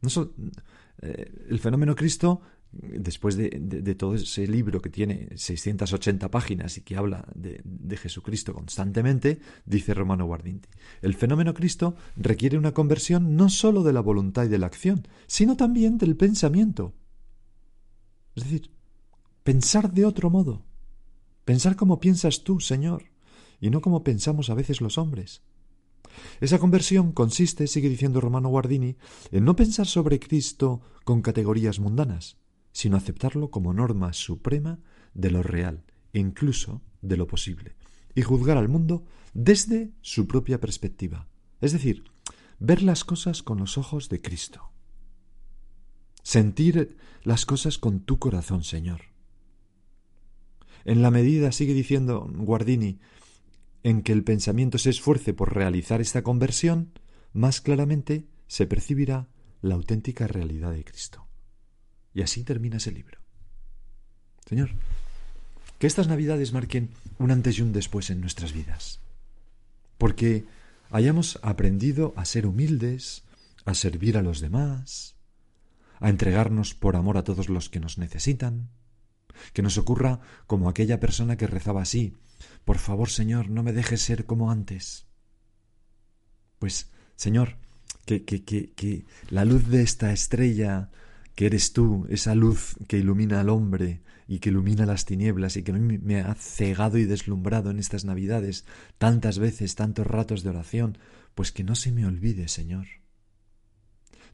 no 0.01 0.09
solo, 0.09 0.33
eh, 1.01 1.45
el 1.49 1.59
fenómeno 1.59 1.95
Cristo, 1.95 2.41
después 2.71 3.35
de, 3.35 3.95
todo 3.95 4.15
ese 4.15 4.47
libro 4.47 4.81
que 4.81 4.89
tiene 4.89 5.29
680 5.35 6.29
páginas 6.29 6.77
y 6.77 6.81
que 6.81 6.95
habla 6.95 7.27
de, 7.33 7.61
de 7.63 7.97
Jesucristo 7.97 8.53
constantemente, 8.53 9.39
dice 9.65 9.93
Romano 9.93 10.25
Guardinti, 10.25 10.69
el 11.01 11.15
fenómeno 11.15 11.53
Cristo 11.53 11.95
requiere 12.15 12.57
una 12.57 12.73
conversión 12.73 13.35
no 13.35 13.49
sólo 13.49 13.83
de 13.83 13.93
la 13.93 14.01
voluntad 14.01 14.45
y 14.45 14.49
de 14.49 14.59
la 14.59 14.67
acción, 14.67 15.07
sino 15.27 15.57
también 15.57 15.97
del 15.97 16.15
pensamiento. 16.15 16.93
Es 18.35 18.43
decir, 18.43 18.71
pensar 19.43 19.91
de 19.91 20.05
otro 20.05 20.29
modo 20.29 20.69
Pensar 21.49 21.75
como 21.75 21.99
piensas 21.99 22.43
tú, 22.43 22.59
Señor, 22.59 23.05
y 23.59 23.71
no 23.71 23.81
como 23.81 24.03
pensamos 24.03 24.51
a 24.51 24.53
veces 24.53 24.81
los 24.81 24.99
hombres. 24.99 25.41
Esa 26.41 26.59
conversión 26.59 27.11
consiste, 27.11 27.65
sigue 27.65 27.89
diciendo 27.89 28.21
Romano 28.21 28.49
Guardini, 28.49 28.97
en 29.31 29.45
no 29.45 29.55
pensar 29.55 29.87
sobre 29.87 30.19
Cristo 30.19 30.81
con 31.05 31.23
categorías 31.23 31.79
mundanas, 31.79 32.37
sino 32.71 32.97
aceptarlo 32.97 33.51
como 33.51 33.73
norma 33.73 34.13
suprema 34.13 34.79
de 35.13 35.31
lo 35.31 35.43
real 35.43 35.83
incluso 36.13 36.81
de 37.01 37.17
lo 37.17 37.27
posible, 37.27 37.75
y 38.15 38.21
juzgar 38.21 38.57
al 38.57 38.69
mundo 38.69 39.05
desde 39.33 39.91
su 40.01 40.27
propia 40.27 40.59
perspectiva, 40.59 41.27
es 41.61 41.71
decir, 41.71 42.03
ver 42.59 42.81
las 42.81 43.03
cosas 43.03 43.43
con 43.43 43.59
los 43.59 43.77
ojos 43.77 44.09
de 44.09 44.21
Cristo. 44.21 44.71
Sentir 46.23 46.97
las 47.23 47.45
cosas 47.45 47.77
con 47.77 48.01
tu 48.01 48.19
corazón, 48.19 48.63
Señor. 48.63 49.01
En 50.85 51.01
la 51.01 51.11
medida, 51.11 51.51
sigue 51.51 51.73
diciendo 51.73 52.29
Guardini, 52.31 52.99
en 53.83 54.01
que 54.01 54.11
el 54.11 54.23
pensamiento 54.23 54.77
se 54.77 54.89
esfuerce 54.89 55.33
por 55.33 55.53
realizar 55.55 56.01
esta 56.01 56.23
conversión, 56.23 56.91
más 57.33 57.61
claramente 57.61 58.27
se 58.47 58.65
percibirá 58.65 59.29
la 59.61 59.75
auténtica 59.75 60.27
realidad 60.27 60.71
de 60.71 60.83
Cristo. 60.83 61.28
Y 62.19 62.21
así 62.21 62.43
termina 62.43 62.75
ese 62.75 62.91
libro. 62.91 63.17
Señor, 64.45 64.71
que 65.77 65.87
estas 65.87 66.09
Navidades 66.09 66.51
marquen 66.51 66.89
un 67.17 67.31
antes 67.31 67.57
y 67.57 67.61
un 67.61 67.71
después 67.71 68.09
en 68.09 68.19
nuestras 68.19 68.51
vidas. 68.51 68.99
Porque 69.97 70.43
hayamos 70.91 71.39
aprendido 71.43 72.13
a 72.17 72.25
ser 72.25 72.45
humildes, 72.45 73.23
a 73.63 73.73
servir 73.73 74.17
a 74.17 74.21
los 74.21 74.41
demás, 74.41 75.15
a 76.01 76.09
entregarnos 76.09 76.73
por 76.73 76.97
amor 76.97 77.15
a 77.15 77.23
todos 77.23 77.47
los 77.47 77.69
que 77.69 77.79
nos 77.79 77.97
necesitan, 77.97 78.67
que 79.53 79.61
nos 79.61 79.77
ocurra 79.77 80.19
como 80.45 80.67
aquella 80.67 80.99
persona 80.99 81.37
que 81.37 81.47
rezaba 81.47 81.83
así, 81.83 82.17
por 82.65 82.79
favor, 82.79 83.09
Señor, 83.09 83.49
no 83.49 83.63
me 83.63 83.71
dejes 83.71 84.01
ser 84.01 84.25
como 84.25 84.51
antes. 84.51 85.05
Pues, 86.59 86.91
Señor, 87.15 87.55
que, 88.05 88.25
que, 88.25 88.43
que, 88.43 88.73
que 88.73 89.05
la 89.29 89.45
luz 89.45 89.69
de 89.69 89.83
esta 89.83 90.11
estrella 90.11 90.89
que 91.39 91.45
eres 91.45 91.71
tú, 91.71 92.05
esa 92.09 92.35
luz 92.35 92.75
que 92.89 92.97
ilumina 92.97 93.39
al 93.39 93.47
hombre 93.47 94.01
y 94.27 94.39
que 94.39 94.49
ilumina 94.49 94.85
las 94.85 95.05
tinieblas 95.05 95.55
y 95.55 95.63
que 95.63 95.71
me 95.71 96.19
ha 96.19 96.35
cegado 96.35 96.97
y 96.97 97.05
deslumbrado 97.05 97.71
en 97.71 97.79
estas 97.79 98.03
Navidades 98.03 98.65
tantas 98.97 99.39
veces, 99.39 99.75
tantos 99.75 100.05
ratos 100.05 100.43
de 100.43 100.49
oración, 100.49 100.97
pues 101.35 101.53
que 101.53 101.63
no 101.63 101.75
se 101.75 101.93
me 101.93 102.05
olvide, 102.05 102.49
Señor. 102.49 102.87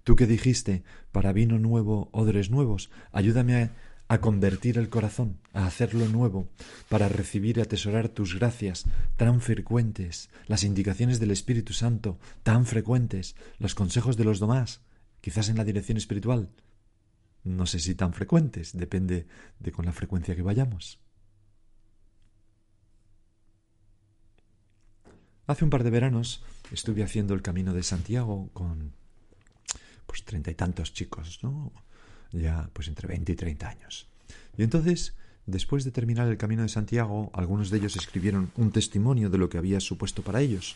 Tú 0.03 0.15
que 0.15 0.25
dijiste, 0.25 0.83
para 1.12 1.31
vino 1.31 1.59
nuevo, 1.59 2.09
odres 2.12 2.50
nuevos, 2.50 2.89
ayúdame 3.12 3.55
a, 3.55 3.75
a 4.07 4.19
convertir 4.19 4.79
el 4.79 4.89
corazón, 4.89 5.38
a 5.53 5.67
hacerlo 5.67 6.07
nuevo, 6.07 6.50
para 6.89 7.07
recibir 7.07 7.59
y 7.59 7.62
atesorar 7.62 8.09
tus 8.09 8.33
gracias 8.33 8.85
tan 9.15 9.41
frecuentes, 9.41 10.31
las 10.47 10.63
indicaciones 10.63 11.19
del 11.19 11.29
Espíritu 11.29 11.74
Santo 11.74 12.17
tan 12.41 12.65
frecuentes, 12.65 13.35
los 13.59 13.75
consejos 13.75 14.17
de 14.17 14.24
los 14.24 14.39
demás, 14.39 14.81
quizás 15.21 15.50
en 15.50 15.57
la 15.57 15.65
dirección 15.65 16.00
espiritual, 16.00 16.50
no 17.45 17.65
sé 17.65 17.79
si 17.79 17.95
tan 17.95 18.11
frecuentes, 18.11 18.73
depende 18.73 19.27
de 19.59 19.71
con 19.71 19.85
la 19.85 19.93
frecuencia 19.93 20.35
que 20.35 20.41
vayamos. 20.41 20.99
Hace 25.47 25.63
un 25.63 25.69
par 25.69 25.83
de 25.83 25.91
veranos 25.91 26.43
estuve 26.71 27.03
haciendo 27.03 27.35
el 27.35 27.43
camino 27.43 27.73
de 27.73 27.83
Santiago 27.83 28.49
con 28.53 28.93
pues 30.07 30.25
treinta 30.25 30.51
y 30.51 30.55
tantos 30.55 30.93
chicos, 30.93 31.39
¿no? 31.43 31.71
ya 32.31 32.69
pues 32.73 32.87
entre 32.87 33.07
20 33.07 33.31
y 33.31 33.35
30 33.35 33.69
años. 33.69 34.07
Y 34.57 34.63
entonces, 34.63 35.15
después 35.45 35.83
de 35.83 35.91
terminar 35.91 36.27
el 36.27 36.37
camino 36.37 36.63
de 36.63 36.69
Santiago, 36.69 37.29
algunos 37.33 37.69
de 37.69 37.77
ellos 37.77 37.95
escribieron 37.95 38.51
un 38.55 38.71
testimonio 38.71 39.29
de 39.29 39.37
lo 39.37 39.49
que 39.49 39.57
había 39.57 39.79
supuesto 39.79 40.23
para 40.23 40.41
ellos. 40.41 40.75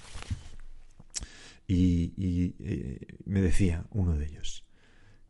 Y, 1.67 2.55
eh, 2.59 3.17
me 3.25 3.41
decía 3.41 3.85
uno 3.91 4.15
de 4.15 4.25
ellos, 4.25 4.63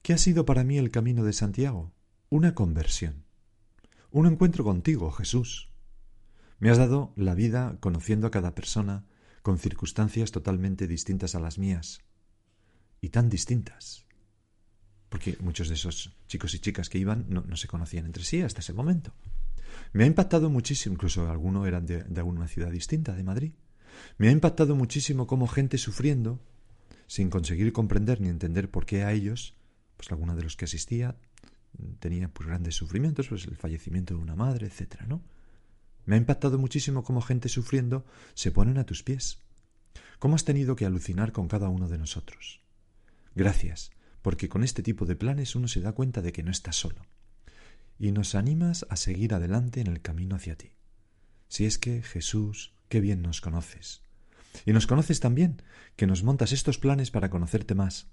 ¿qué 0.01 0.13
ha 0.13 0.17
sido 0.17 0.45
para 0.45 0.63
mí 0.63 0.77
el 0.77 0.91
camino 0.91 1.23
de 1.23 1.33
Santiago? 1.33 1.93
Una 2.29 2.55
conversión. 2.55 3.25
Un 4.11 4.27
encuentro 4.27 4.63
contigo, 4.63 5.11
Jesús. 5.11 5.69
Me 6.59 6.69
has 6.69 6.77
dado 6.77 7.13
la 7.15 7.35
vida 7.35 7.77
conociendo 7.79 8.27
a 8.27 8.31
cada 8.31 8.55
persona 8.55 9.05
con 9.41 9.57
circunstancias 9.57 10.31
totalmente 10.31 10.87
distintas 10.87 11.35
a 11.35 11.39
las 11.39 11.57
mías. 11.57 12.01
Y 13.01 13.09
tan 13.09 13.29
distintas 13.29 14.09
porque 15.09 15.37
muchos 15.41 15.67
de 15.67 15.73
esos 15.73 16.15
chicos 16.27 16.53
y 16.53 16.59
chicas 16.59 16.87
que 16.87 16.99
iban 16.99 17.25
no, 17.27 17.57
se 17.57 17.67
conocían 17.67 18.05
entre 18.05 18.23
sí 18.23 18.41
hasta 18.41 18.61
ese 18.61 18.73
momento. 18.73 19.13
Me 19.91 20.03
ha 20.03 20.07
impactado 20.07 20.49
muchísimo, 20.49 20.93
incluso 20.93 21.29
algunos 21.29 21.67
eran 21.67 21.85
de, 21.85 22.03
de 22.03 22.19
alguna 22.19 22.47
ciudad 22.47 22.71
distinta, 22.71 23.15
de 23.15 23.23
Madrid. 23.23 23.53
Me 24.17 24.29
ha 24.29 24.31
impactado 24.31 24.75
muchísimo 24.75 25.27
cómo 25.27 25.47
gente 25.47 25.77
sufriendo, 25.77 26.39
sin 27.07 27.29
conseguir 27.29 27.73
comprender 27.73 28.21
ni 28.21 28.29
entender 28.29 28.69
por 28.69 28.85
qué 28.85 29.03
a 29.03 29.11
ellos, 29.11 29.55
pues 29.99 30.13
alguno 30.13 30.33
de 30.33 30.43
los 30.43 30.55
que 30.55 30.63
asistía 30.63 31.17
tenía 31.99 32.29
pues 32.29 32.47
grandes 32.47 32.73
sufrimientos, 32.75 33.27
pues 33.27 33.43
el 33.43 33.57
fallecimiento 33.57 34.13
de 34.13 34.21
una 34.21 34.33
madre, 34.33 34.67
etcétera, 34.67 35.05
¿no? 35.07 35.21
Me 36.05 36.15
ha 36.15 36.17
impactado 36.17 36.57
muchísimo 36.57 37.03
cómo 37.03 37.19
gente 37.21 37.49
sufriendo 37.49 38.05
se 38.33 38.53
ponen 38.53 38.77
a 38.77 38.85
tus 38.85 39.03
pies. 39.03 39.39
¿Cómo 40.17 40.35
has 40.35 40.45
tenido 40.45 40.77
que 40.77 40.85
alucinar 40.85 41.33
con 41.33 41.49
cada 41.49 41.67
uno 41.67 41.89
de 41.89 41.97
nosotros? 41.97 42.61
Gracias, 43.35 43.91
porque 44.21 44.47
con 44.47 44.63
este 44.63 44.83
tipo 44.83 45.05
de 45.05 45.17
planes 45.17 45.53
uno 45.57 45.67
se 45.67 45.81
da 45.81 45.91
cuenta 45.91 46.21
de 46.21 46.31
que 46.31 46.43
no 46.43 46.51
está 46.51 46.71
solo. 46.71 47.05
Y 47.99 48.13
nos 48.13 48.35
animas 48.35 48.85
a 48.89 48.95
seguir 48.95 49.33
adelante 49.33 49.81
en 49.81 49.87
el 49.87 50.01
camino 50.01 50.37
hacia 50.37 50.55
ti. 50.55 50.71
Si 51.49 51.65
es 51.65 51.77
que, 51.77 52.03
Jesús, 52.03 52.73
qué 52.87 53.01
bien 53.01 53.21
nos 53.21 53.41
conoces. 53.41 54.01
Y 54.65 54.71
nos 54.71 54.87
conoces 54.87 55.19
también, 55.19 55.61
que 55.97 56.07
nos 56.07 56.23
montas 56.23 56.53
estos 56.53 56.77
planes 56.77 57.11
para 57.11 57.29
conocerte 57.29 57.75
más, 57.75 58.07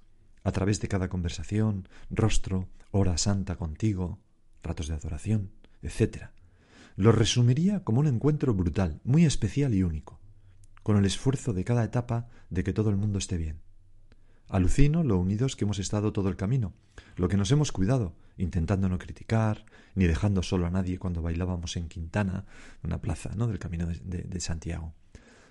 a 0.46 0.52
través 0.52 0.80
de 0.80 0.86
cada 0.86 1.08
conversación, 1.08 1.88
rostro, 2.08 2.68
hora 2.92 3.18
santa 3.18 3.56
contigo, 3.56 4.20
ratos 4.62 4.86
de 4.86 4.94
adoración, 4.94 5.50
etc. 5.82 6.26
Lo 6.94 7.10
resumiría 7.10 7.82
como 7.82 7.98
un 7.98 8.06
encuentro 8.06 8.54
brutal, 8.54 9.00
muy 9.02 9.24
especial 9.24 9.74
y 9.74 9.82
único, 9.82 10.20
con 10.84 10.98
el 10.98 11.04
esfuerzo 11.04 11.52
de 11.52 11.64
cada 11.64 11.82
etapa 11.82 12.28
de 12.48 12.62
que 12.62 12.72
todo 12.72 12.90
el 12.90 12.96
mundo 12.96 13.18
esté 13.18 13.36
bien. 13.36 13.58
Alucino 14.48 15.02
lo 15.02 15.18
unidos 15.18 15.56
que 15.56 15.64
hemos 15.64 15.80
estado 15.80 16.12
todo 16.12 16.28
el 16.28 16.36
camino, 16.36 16.74
lo 17.16 17.26
que 17.26 17.36
nos 17.36 17.50
hemos 17.50 17.72
cuidado, 17.72 18.14
intentando 18.36 18.88
no 18.88 18.98
criticar, 18.98 19.66
ni 19.96 20.06
dejando 20.06 20.44
solo 20.44 20.66
a 20.66 20.70
nadie 20.70 21.00
cuando 21.00 21.22
bailábamos 21.22 21.76
en 21.76 21.88
Quintana, 21.88 22.44
una 22.84 23.00
plaza 23.00 23.32
¿no? 23.34 23.48
del 23.48 23.58
camino 23.58 23.86
de, 23.88 24.22
de 24.22 24.40
Santiago. 24.40 24.94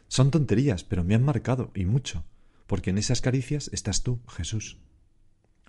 Son 0.08 0.32
tonterías, 0.32 0.86
pero 0.86 1.04
me 1.04 1.16
han 1.16 1.26
marcado, 1.26 1.72
y 1.76 1.84
mucho, 1.84 2.24
porque 2.68 2.90
en 2.90 2.98
esas 2.98 3.22
caricias 3.22 3.70
estás 3.74 4.04
tú, 4.04 4.22
Jesús. 4.28 4.80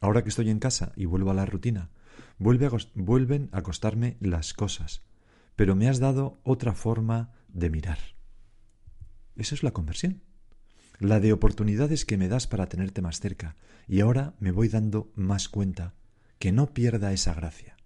Ahora 0.00 0.22
que 0.22 0.28
estoy 0.28 0.50
en 0.50 0.58
casa 0.58 0.92
y 0.96 1.04
vuelvo 1.06 1.30
a 1.30 1.34
la 1.34 1.46
rutina, 1.46 1.90
vuelven 2.38 3.48
a 3.52 3.62
costarme 3.62 4.16
las 4.20 4.54
cosas, 4.54 5.02
pero 5.56 5.74
me 5.74 5.88
has 5.88 5.98
dado 5.98 6.40
otra 6.44 6.74
forma 6.74 7.32
de 7.48 7.70
mirar. 7.70 7.98
Eso 9.36 9.54
es 9.54 9.62
la 9.62 9.72
conversión 9.72 10.22
la 10.98 11.20
de 11.20 11.32
oportunidades 11.32 12.04
que 12.04 12.16
me 12.16 12.28
das 12.28 12.46
para 12.46 12.68
tenerte 12.68 13.02
más 13.02 13.20
cerca, 13.20 13.56
y 13.86 14.00
ahora 14.00 14.34
me 14.40 14.50
voy 14.50 14.68
dando 14.68 15.12
más 15.14 15.48
cuenta 15.48 15.94
que 16.38 16.52
no 16.52 16.72
pierda 16.72 17.12
esa 17.12 17.34
gracia. 17.34 17.76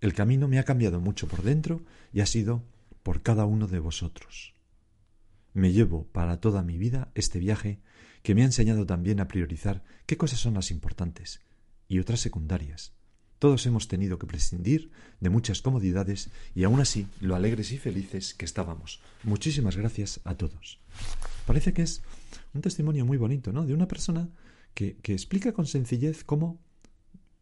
El 0.00 0.12
camino 0.12 0.48
me 0.48 0.58
ha 0.58 0.64
cambiado 0.64 1.00
mucho 1.00 1.28
por 1.28 1.42
dentro 1.42 1.82
y 2.12 2.20
ha 2.20 2.26
sido 2.26 2.64
por 3.02 3.22
cada 3.22 3.46
uno 3.46 3.66
de 3.66 3.78
vosotros. 3.78 4.53
Me 5.54 5.72
llevo 5.72 6.08
para 6.08 6.40
toda 6.40 6.64
mi 6.64 6.76
vida 6.76 7.12
este 7.14 7.38
viaje 7.38 7.80
que 8.24 8.34
me 8.34 8.42
ha 8.42 8.46
enseñado 8.46 8.86
también 8.86 9.20
a 9.20 9.28
priorizar 9.28 9.84
qué 10.04 10.16
cosas 10.16 10.40
son 10.40 10.54
las 10.54 10.72
importantes 10.72 11.40
y 11.88 12.00
otras 12.00 12.20
secundarias, 12.20 12.92
Todos 13.38 13.66
hemos 13.66 13.88
tenido 13.88 14.18
que 14.18 14.26
prescindir 14.26 14.90
de 15.20 15.28
muchas 15.28 15.60
comodidades 15.60 16.30
y 16.54 16.64
aún 16.64 16.80
así 16.80 17.06
lo 17.20 17.34
alegres 17.34 17.72
y 17.72 17.78
felices 17.78 18.32
que 18.32 18.46
estábamos. 18.46 19.00
Muchísimas 19.22 19.76
gracias 19.76 20.20
a 20.24 20.34
todos. 20.34 20.80
Parece 21.44 21.74
que 21.74 21.82
es 21.82 22.02
un 22.54 22.62
testimonio 22.62 23.04
muy 23.04 23.18
bonito, 23.18 23.52
¿no? 23.52 23.66
De 23.66 23.74
una 23.74 23.86
persona 23.86 24.30
que, 24.72 24.96
que 24.96 25.12
explica 25.12 25.52
con 25.52 25.66
sencillez 25.66 26.24
cómo, 26.24 26.58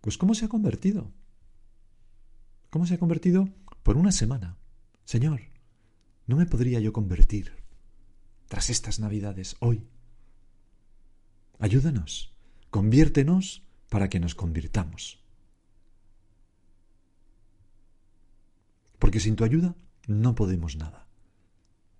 pues 0.00 0.18
cómo 0.18 0.34
se 0.34 0.46
ha 0.46 0.48
convertido. 0.48 1.12
¿Cómo 2.68 2.84
se 2.84 2.94
ha 2.94 2.98
convertido? 2.98 3.48
Por 3.84 3.96
una 3.96 4.10
semana. 4.10 4.58
Señor, 5.04 5.40
¿no 6.26 6.36
me 6.36 6.46
podría 6.46 6.80
yo 6.80 6.92
convertir 6.92 7.61
tras 8.52 8.68
estas 8.68 9.00
Navidades 9.00 9.56
hoy? 9.60 9.88
Ayúdanos, 11.58 12.34
conviértenos 12.68 13.62
para 13.88 14.10
que 14.10 14.20
nos 14.20 14.34
convirtamos. 14.34 15.24
Porque 18.98 19.20
sin 19.20 19.36
tu 19.36 19.44
ayuda 19.44 19.74
no 20.06 20.34
podemos 20.34 20.76
nada. 20.76 21.06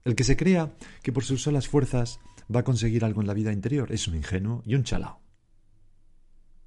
El 0.05 0.15
que 0.15 0.25
se 0.25 0.37
crea 0.37 0.77
que 1.03 1.11
por 1.11 1.25
sus 1.25 1.41
solas 1.41 1.69
fuerzas 1.69 2.21
va 2.55 2.61
a 2.61 2.65
conseguir 2.65 3.07
algo 3.07 3.23
en 3.23 3.29
la 3.29 3.35
vida 3.35 3.51
interior 3.51 3.91
es 3.91 4.07
un 4.07 4.17
ingenuo 4.17 4.63
y 4.67 4.75
un 4.75 4.85
chalao. 4.85 5.23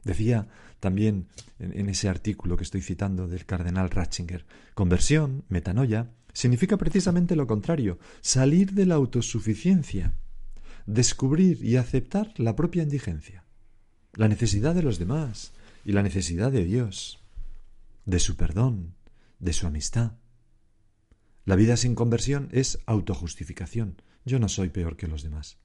Decía 0.03 0.47
también 0.79 1.27
en, 1.59 1.89
ese 1.89 2.09
artículo 2.09 2.57
que 2.57 2.63
estoy 2.63 2.81
citando 2.81 3.27
del 3.27 3.45
cardenal 3.45 3.91
Ratzinger, 3.91 4.47
conversión, 4.73 5.45
metanoia, 5.47 6.09
significa 6.35 6.75
precisamente 6.77 7.35
lo 7.37 7.47
contrario, 7.47 7.97
salir 8.19 8.73
de 8.73 8.85
la 8.85 8.95
autosuficiencia, 8.95 10.13
descubrir 10.85 11.63
y 11.63 11.77
aceptar 11.77 12.33
la 12.35 12.57
propia 12.57 12.83
indigencia, 12.83 13.45
la 14.13 14.27
necesidad 14.27 14.75
de 14.75 14.83
los 14.83 14.99
demás 14.99 15.53
y 15.85 15.93
la 15.93 16.03
necesidad 16.03 16.51
de 16.51 16.65
Dios, 16.65 17.23
de 18.05 18.19
su 18.19 18.35
perdón, 18.35 18.95
de 19.39 19.53
su 19.53 19.65
amistad. 19.65 20.17
La 21.45 21.55
vida 21.55 21.77
sin 21.77 21.95
conversión 21.95 22.49
es 22.51 22.79
autojustificación. 22.85 24.01
Yo 24.25 24.37
no 24.37 24.49
soy 24.49 24.69
peor 24.69 24.97
que 24.97 25.07
los 25.07 25.23
demás. 25.23 25.57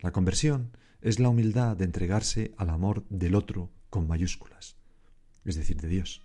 La 0.00 0.10
conversión 0.10 0.72
es 1.02 1.20
la 1.20 1.28
humildad 1.28 1.76
de 1.76 1.84
entregarse 1.84 2.52
al 2.56 2.70
amor 2.70 3.06
del 3.10 3.36
otro 3.36 3.70
con 3.90 4.08
mayúsculas, 4.08 4.76
es 5.44 5.54
decir, 5.54 5.80
de 5.80 5.88
Dios. 5.88 6.22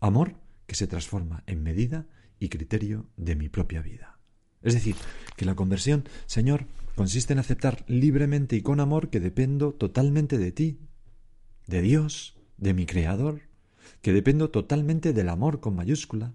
Amor 0.00 0.34
que 0.66 0.74
se 0.74 0.88
transforma 0.88 1.44
en 1.46 1.62
medida 1.62 2.06
y 2.38 2.48
criterio 2.48 3.06
de 3.16 3.36
mi 3.36 3.48
propia 3.48 3.82
vida. 3.82 4.18
Es 4.62 4.74
decir, 4.74 4.96
que 5.36 5.44
la 5.44 5.54
conversión, 5.54 6.04
Señor, 6.26 6.66
consiste 6.94 7.32
en 7.32 7.38
aceptar 7.38 7.84
libremente 7.86 8.56
y 8.56 8.62
con 8.62 8.80
amor 8.80 9.10
que 9.10 9.20
dependo 9.20 9.72
totalmente 9.72 10.38
de 10.38 10.50
ti, 10.50 10.80
de 11.66 11.82
Dios, 11.82 12.36
de 12.56 12.74
mi 12.74 12.86
Creador, 12.86 13.42
que 14.02 14.12
dependo 14.12 14.50
totalmente 14.50 15.12
del 15.12 15.28
amor 15.28 15.60
con 15.60 15.76
mayúscula. 15.76 16.32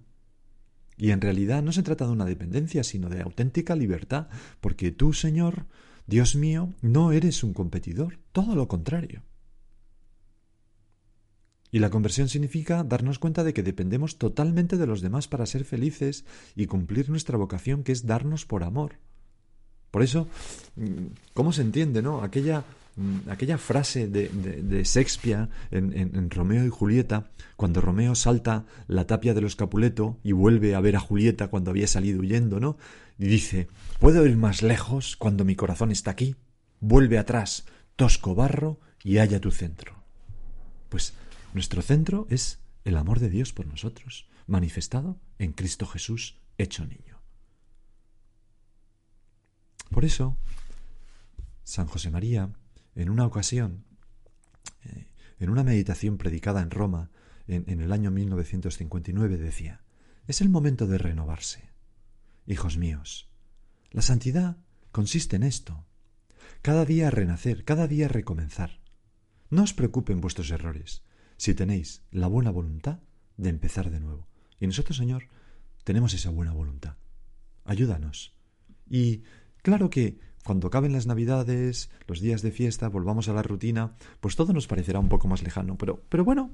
Y 0.97 1.11
en 1.11 1.21
realidad 1.21 1.63
no 1.63 1.71
se 1.71 1.83
trata 1.83 2.05
de 2.05 2.11
una 2.11 2.25
dependencia, 2.25 2.83
sino 2.83 3.09
de 3.09 3.21
auténtica 3.21 3.75
libertad, 3.75 4.27
porque 4.59 4.91
tú, 4.91 5.13
Señor, 5.13 5.65
Dios 6.05 6.35
mío, 6.35 6.73
no 6.81 7.11
eres 7.11 7.43
un 7.43 7.53
competidor, 7.53 8.19
todo 8.31 8.55
lo 8.55 8.67
contrario. 8.67 9.23
Y 11.71 11.79
la 11.79 11.89
conversión 11.89 12.27
significa 12.27 12.83
darnos 12.83 13.17
cuenta 13.17 13.43
de 13.43 13.53
que 13.53 13.63
dependemos 13.63 14.17
totalmente 14.17 14.77
de 14.77 14.87
los 14.87 15.01
demás 15.01 15.27
para 15.27 15.45
ser 15.45 15.63
felices 15.63 16.25
y 16.55 16.65
cumplir 16.65 17.09
nuestra 17.09 17.37
vocación, 17.37 17.83
que 17.83 17.93
es 17.93 18.05
darnos 18.05 18.45
por 18.45 18.63
amor. 18.63 18.95
Por 19.89 20.03
eso, 20.03 20.27
mm, 20.75 21.33
¿cómo 21.33 21.53
se 21.53 21.61
entiende, 21.61 22.01
no? 22.01 22.23
Aquella, 22.23 22.65
mm, 22.97 23.29
aquella 23.29 23.57
frase 23.57 24.07
de, 24.07 24.27
de, 24.29 24.83
Shakespeare 24.83 25.47
en, 25.69 25.93
en, 25.93 26.29
Romeo 26.29 26.65
y 26.65 26.69
Julieta, 26.69 27.31
cuando 27.55 27.81
Romeo 27.81 28.15
salta 28.15 28.65
la 28.87 29.07
tapia 29.07 29.33
de 29.33 29.41
los 29.41 29.55
Capuleto 29.55 30.17
y 30.23 30.33
vuelve 30.33 30.75
a 30.75 30.81
ver 30.81 30.97
a 30.97 30.99
Julieta 30.99 31.47
cuando 31.47 31.71
había 31.71 31.87
salido 31.87 32.19
huyendo, 32.19 32.59
¿no? 32.59 32.77
Y 33.17 33.27
dice, 33.27 33.67
¿puedo 33.99 34.25
ir 34.25 34.35
más 34.35 34.61
lejos 34.61 35.15
cuando 35.15 35.45
mi 35.45 35.55
corazón 35.55 35.91
está 35.91 36.11
aquí? 36.11 36.35
Vuelve 36.79 37.17
atrás, 37.17 37.65
tosco 37.95 38.33
barro, 38.33 38.79
y 39.03 39.17
halla 39.17 39.39
tu 39.39 39.51
centro. 39.51 39.95
Pues 40.89 41.13
nuestro 41.53 41.81
centro 41.81 42.27
es 42.29 42.59
el 42.83 42.97
amor 42.97 43.19
de 43.19 43.29
Dios 43.29 43.53
por 43.53 43.65
nosotros, 43.65 44.27
manifestado 44.47 45.19
en 45.37 45.53
Cristo 45.53 45.85
Jesús 45.85 46.39
hecho 46.57 46.85
niño. 46.85 47.21
Por 49.89 50.05
eso, 50.05 50.37
San 51.63 51.87
José 51.87 52.09
María, 52.11 52.49
en 52.95 53.09
una 53.09 53.25
ocasión, 53.25 53.85
eh, 54.83 55.07
en 55.39 55.49
una 55.49 55.63
meditación 55.63 56.17
predicada 56.17 56.61
en 56.61 56.71
Roma 56.71 57.11
en, 57.47 57.65
en 57.67 57.81
el 57.81 57.91
año 57.91 58.11
1959, 58.11 59.37
decía, 59.37 59.83
es 60.27 60.41
el 60.41 60.49
momento 60.49 60.87
de 60.87 60.97
renovarse. 60.97 61.71
Hijos 62.47 62.77
míos, 62.77 63.29
la 63.91 64.01
santidad 64.01 64.57
consiste 64.91 65.35
en 65.35 65.43
esto. 65.43 65.85
Cada 66.61 66.85
día 66.85 67.11
renacer, 67.11 67.65
cada 67.65 67.87
día 67.87 68.07
recomenzar. 68.07 68.79
No 69.49 69.63
os 69.63 69.73
preocupen 69.73 70.21
vuestros 70.21 70.51
errores, 70.51 71.03
si 71.41 71.55
tenéis 71.55 72.03
la 72.11 72.27
buena 72.27 72.51
voluntad 72.51 72.99
de 73.35 73.49
empezar 73.49 73.89
de 73.89 73.99
nuevo. 73.99 74.27
Y 74.59 74.67
nosotros, 74.67 74.97
Señor, 74.97 75.23
tenemos 75.83 76.13
esa 76.13 76.29
buena 76.29 76.53
voluntad. 76.53 76.97
Ayúdanos. 77.65 78.35
Y 78.87 79.23
claro 79.63 79.89
que 79.89 80.19
cuando 80.43 80.67
acaben 80.67 80.91
las 80.91 81.07
Navidades, 81.07 81.89
los 82.05 82.19
días 82.19 82.43
de 82.43 82.51
fiesta, 82.51 82.89
volvamos 82.89 83.27
a 83.27 83.33
la 83.33 83.41
rutina, 83.41 83.95
pues 84.19 84.35
todo 84.35 84.53
nos 84.53 84.67
parecerá 84.67 84.99
un 84.99 85.09
poco 85.09 85.27
más 85.27 85.41
lejano. 85.41 85.79
Pero, 85.79 86.03
pero 86.09 86.23
bueno, 86.23 86.53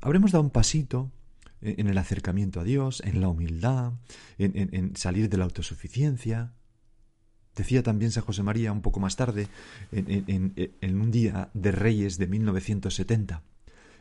habremos 0.00 0.32
dado 0.32 0.44
un 0.44 0.50
pasito 0.50 1.12
en 1.60 1.88
el 1.88 1.98
acercamiento 1.98 2.58
a 2.58 2.64
Dios, 2.64 3.02
en 3.04 3.20
la 3.20 3.28
humildad, 3.28 3.92
en, 4.38 4.96
salir 4.96 5.28
de 5.28 5.36
la 5.36 5.44
autosuficiencia. 5.44 6.54
Decía 7.54 7.82
también 7.82 8.12
San 8.12 8.24
José 8.24 8.42
María 8.42 8.72
un 8.72 8.80
poco 8.80 8.98
más 8.98 9.14
tarde, 9.16 9.48
en, 9.92 10.54
en 10.56 11.00
un 11.02 11.10
día 11.10 11.50
de 11.52 11.70
Reyes 11.70 12.16
de 12.16 12.28
1970. 12.28 13.42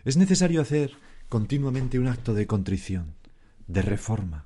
Es 0.03 0.17
necesario 0.17 0.61
hacer 0.61 0.93
continuamente 1.29 1.99
un 1.99 2.07
acto 2.07 2.33
de 2.33 2.47
contrición, 2.47 3.13
de 3.67 3.83
reforma, 3.83 4.45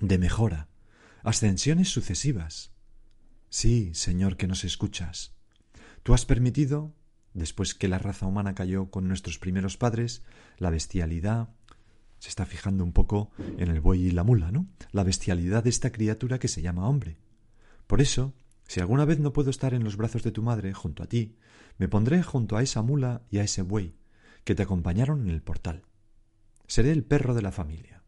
de 0.00 0.16
mejora, 0.16 0.68
ascensiones 1.22 1.90
sucesivas. 1.90 2.72
Sí, 3.50 3.90
Señor, 3.92 4.38
que 4.38 4.46
nos 4.46 4.64
escuchas. 4.64 5.34
Tú 6.02 6.14
has 6.14 6.24
permitido, 6.24 6.94
después 7.34 7.74
que 7.74 7.88
la 7.88 7.98
raza 7.98 8.26
humana 8.26 8.54
cayó 8.54 8.90
con 8.90 9.06
nuestros 9.06 9.38
primeros 9.38 9.76
padres, 9.76 10.22
la 10.56 10.70
bestialidad, 10.70 11.50
se 12.18 12.30
está 12.30 12.46
fijando 12.46 12.82
un 12.82 12.92
poco 12.92 13.30
en 13.58 13.68
el 13.68 13.80
buey 13.80 14.06
y 14.06 14.10
la 14.12 14.24
mula, 14.24 14.50
¿no? 14.50 14.66
La 14.92 15.04
bestialidad 15.04 15.64
de 15.64 15.70
esta 15.70 15.92
criatura 15.92 16.38
que 16.38 16.48
se 16.48 16.62
llama 16.62 16.88
hombre. 16.88 17.18
Por 17.86 18.00
eso, 18.00 18.32
si 18.66 18.80
alguna 18.80 19.04
vez 19.04 19.18
no 19.18 19.34
puedo 19.34 19.50
estar 19.50 19.74
en 19.74 19.84
los 19.84 19.96
brazos 19.96 20.22
de 20.22 20.30
tu 20.30 20.42
madre, 20.42 20.72
junto 20.72 21.02
a 21.02 21.06
ti, 21.06 21.36
me 21.76 21.88
pondré 21.88 22.22
junto 22.22 22.56
a 22.56 22.62
esa 22.62 22.80
mula 22.80 23.22
y 23.30 23.38
a 23.38 23.42
ese 23.42 23.62
buey, 23.62 23.99
que 24.44 24.54
te 24.54 24.62
acompañaron 24.62 25.22
en 25.22 25.30
el 25.30 25.42
portal. 25.42 25.82
Seré 26.66 26.92
el 26.92 27.04
perro 27.04 27.34
de 27.34 27.42
la 27.42 27.52
familia. 27.52 28.02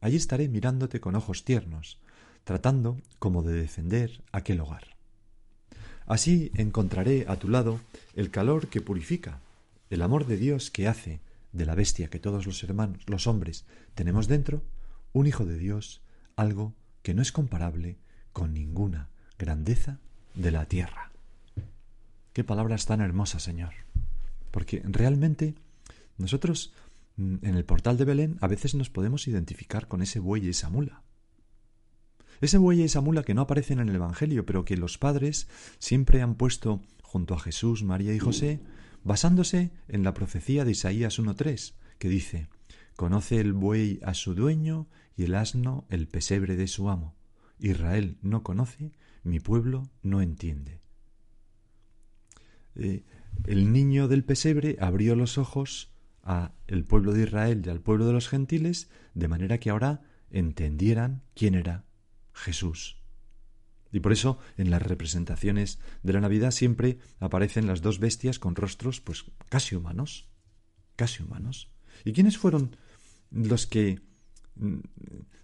Allí 0.00 0.16
estaré 0.16 0.48
mirándote 0.48 1.00
con 1.00 1.14
ojos 1.16 1.44
tiernos, 1.44 1.98
tratando 2.44 3.00
como 3.18 3.42
de 3.42 3.54
defender 3.54 4.22
aquel 4.32 4.60
hogar. 4.60 4.96
Así 6.06 6.52
encontraré 6.54 7.26
a 7.28 7.36
tu 7.36 7.48
lado 7.48 7.80
el 8.14 8.30
calor 8.30 8.68
que 8.68 8.80
purifica, 8.80 9.40
el 9.90 10.02
amor 10.02 10.26
de 10.26 10.36
Dios 10.36 10.70
que 10.70 10.86
hace 10.86 11.20
de 11.52 11.66
la 11.66 11.74
bestia 11.74 12.08
que 12.08 12.20
todos 12.20 12.46
los 12.46 12.62
hermanos, 12.62 13.02
los 13.06 13.26
hombres, 13.26 13.64
tenemos 13.94 14.28
dentro, 14.28 14.62
un 15.12 15.26
hijo 15.26 15.44
de 15.44 15.58
Dios, 15.58 16.02
algo 16.36 16.74
que 17.02 17.14
no 17.14 17.22
es 17.22 17.32
comparable 17.32 17.98
con 18.32 18.52
ninguna 18.52 19.08
grandeza 19.38 19.98
de 20.34 20.50
la 20.50 20.66
tierra. 20.66 21.10
Qué 22.32 22.44
palabras 22.44 22.86
tan 22.86 23.00
hermosas, 23.00 23.42
Señor. 23.42 23.72
Porque 24.50 24.82
realmente 24.84 25.54
nosotros 26.18 26.72
mm, 27.16 27.36
en 27.42 27.54
el 27.56 27.64
portal 27.64 27.96
de 27.96 28.04
Belén 28.04 28.38
a 28.40 28.46
veces 28.46 28.74
nos 28.74 28.90
podemos 28.90 29.26
identificar 29.28 29.88
con 29.88 30.02
ese 30.02 30.18
buey 30.20 30.46
y 30.46 30.50
esa 30.50 30.68
mula. 30.68 31.02
Ese 32.40 32.58
buey 32.58 32.80
y 32.80 32.84
esa 32.84 33.00
mula 33.00 33.22
que 33.22 33.34
no 33.34 33.42
aparecen 33.42 33.80
en 33.80 33.88
el 33.88 33.96
Evangelio, 33.96 34.44
pero 34.44 34.64
que 34.64 34.76
los 34.76 34.98
padres 34.98 35.48
siempre 35.78 36.20
han 36.20 36.34
puesto 36.34 36.82
junto 37.02 37.34
a 37.34 37.40
Jesús, 37.40 37.82
María 37.82 38.14
y 38.14 38.18
José, 38.18 38.60
basándose 39.04 39.70
en 39.88 40.02
la 40.02 40.12
profecía 40.12 40.64
de 40.64 40.72
Isaías 40.72 41.18
1.3, 41.18 41.74
que 41.98 42.08
dice, 42.08 42.48
Conoce 42.96 43.40
el 43.40 43.52
buey 43.52 44.00
a 44.02 44.14
su 44.14 44.34
dueño 44.34 44.88
y 45.16 45.24
el 45.24 45.34
asno 45.34 45.86
el 45.88 46.08
pesebre 46.08 46.56
de 46.56 46.66
su 46.66 46.88
amo. 46.90 47.14
Israel 47.58 48.18
no 48.22 48.42
conoce, 48.42 48.92
mi 49.22 49.40
pueblo 49.40 49.90
no 50.02 50.20
entiende. 50.20 50.80
Eh, 52.74 53.04
el 53.46 53.72
niño 53.72 54.08
del 54.08 54.24
pesebre 54.24 54.76
abrió 54.80 55.14
los 55.14 55.38
ojos 55.38 55.92
a 56.26 56.52
el 56.66 56.84
pueblo 56.84 57.12
de 57.12 57.22
Israel 57.22 57.62
y 57.64 57.70
al 57.70 57.80
pueblo 57.80 58.06
de 58.06 58.12
los 58.12 58.28
gentiles, 58.28 58.90
de 59.14 59.28
manera 59.28 59.58
que 59.58 59.70
ahora 59.70 60.02
entendieran 60.30 61.22
quién 61.34 61.54
era 61.54 61.84
Jesús. 62.34 63.00
Y 63.92 64.00
por 64.00 64.12
eso 64.12 64.38
en 64.58 64.70
las 64.70 64.82
representaciones 64.82 65.78
de 66.02 66.12
la 66.12 66.20
Navidad 66.20 66.50
siempre 66.50 66.98
aparecen 67.20 67.68
las 67.68 67.80
dos 67.80 68.00
bestias 68.00 68.38
con 68.40 68.56
rostros 68.56 69.00
pues 69.00 69.24
casi 69.48 69.76
humanos, 69.76 70.28
casi 70.96 71.22
humanos. 71.22 71.70
¿Y 72.04 72.12
quiénes 72.12 72.36
fueron 72.36 72.76
los 73.30 73.66
que 73.66 74.00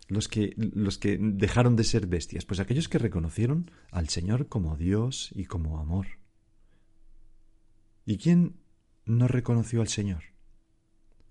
los 0.08 0.28
que 0.28 0.54
los 0.56 0.98
que 0.98 1.16
dejaron 1.18 1.76
de 1.76 1.84
ser 1.84 2.08
bestias? 2.08 2.44
Pues 2.44 2.58
aquellos 2.58 2.88
que 2.88 2.98
reconocieron 2.98 3.70
al 3.92 4.08
Señor 4.08 4.48
como 4.48 4.76
Dios 4.76 5.30
y 5.34 5.44
como 5.44 5.78
amor. 5.78 6.08
¿Y 8.04 8.18
quién 8.18 8.56
no 9.06 9.28
reconoció 9.28 9.80
al 9.80 9.88
Señor? 9.88 10.31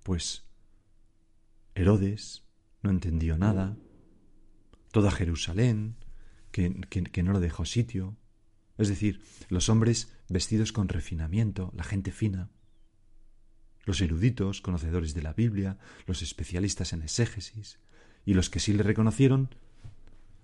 Pues 0.04 0.44
Herodes 1.76 2.44
no 2.82 2.90
entendió 2.90 3.38
nada, 3.38 3.78
toda 4.92 5.12
Jerusalén, 5.12 5.96
que, 6.52 6.74
que, 6.90 7.24
no 7.24 7.32
lo 7.32 7.40
dejó 7.40 7.66
sitio, 7.66 8.18
es 8.78 8.90
decir, 8.90 9.22
los 9.50 9.70
hombres 9.70 10.14
vestidos 10.28 10.72
con 10.74 10.90
refinamiento, 10.90 11.72
la 11.76 11.84
gente 11.84 12.12
fina, 12.12 12.50
los 13.86 14.02
eruditos, 14.02 14.62
conocedores 14.62 15.14
de 15.14 15.22
la 15.22 15.34
Biblia, 15.34 15.78
los 16.08 16.22
especialistas 16.22 16.94
en 16.94 17.04
exégesis, 17.04 17.80
y 18.26 18.34
los 18.34 18.50
que 18.50 18.60
sí 18.60 18.74
le 18.74 18.84
reconocieron, 18.84 19.50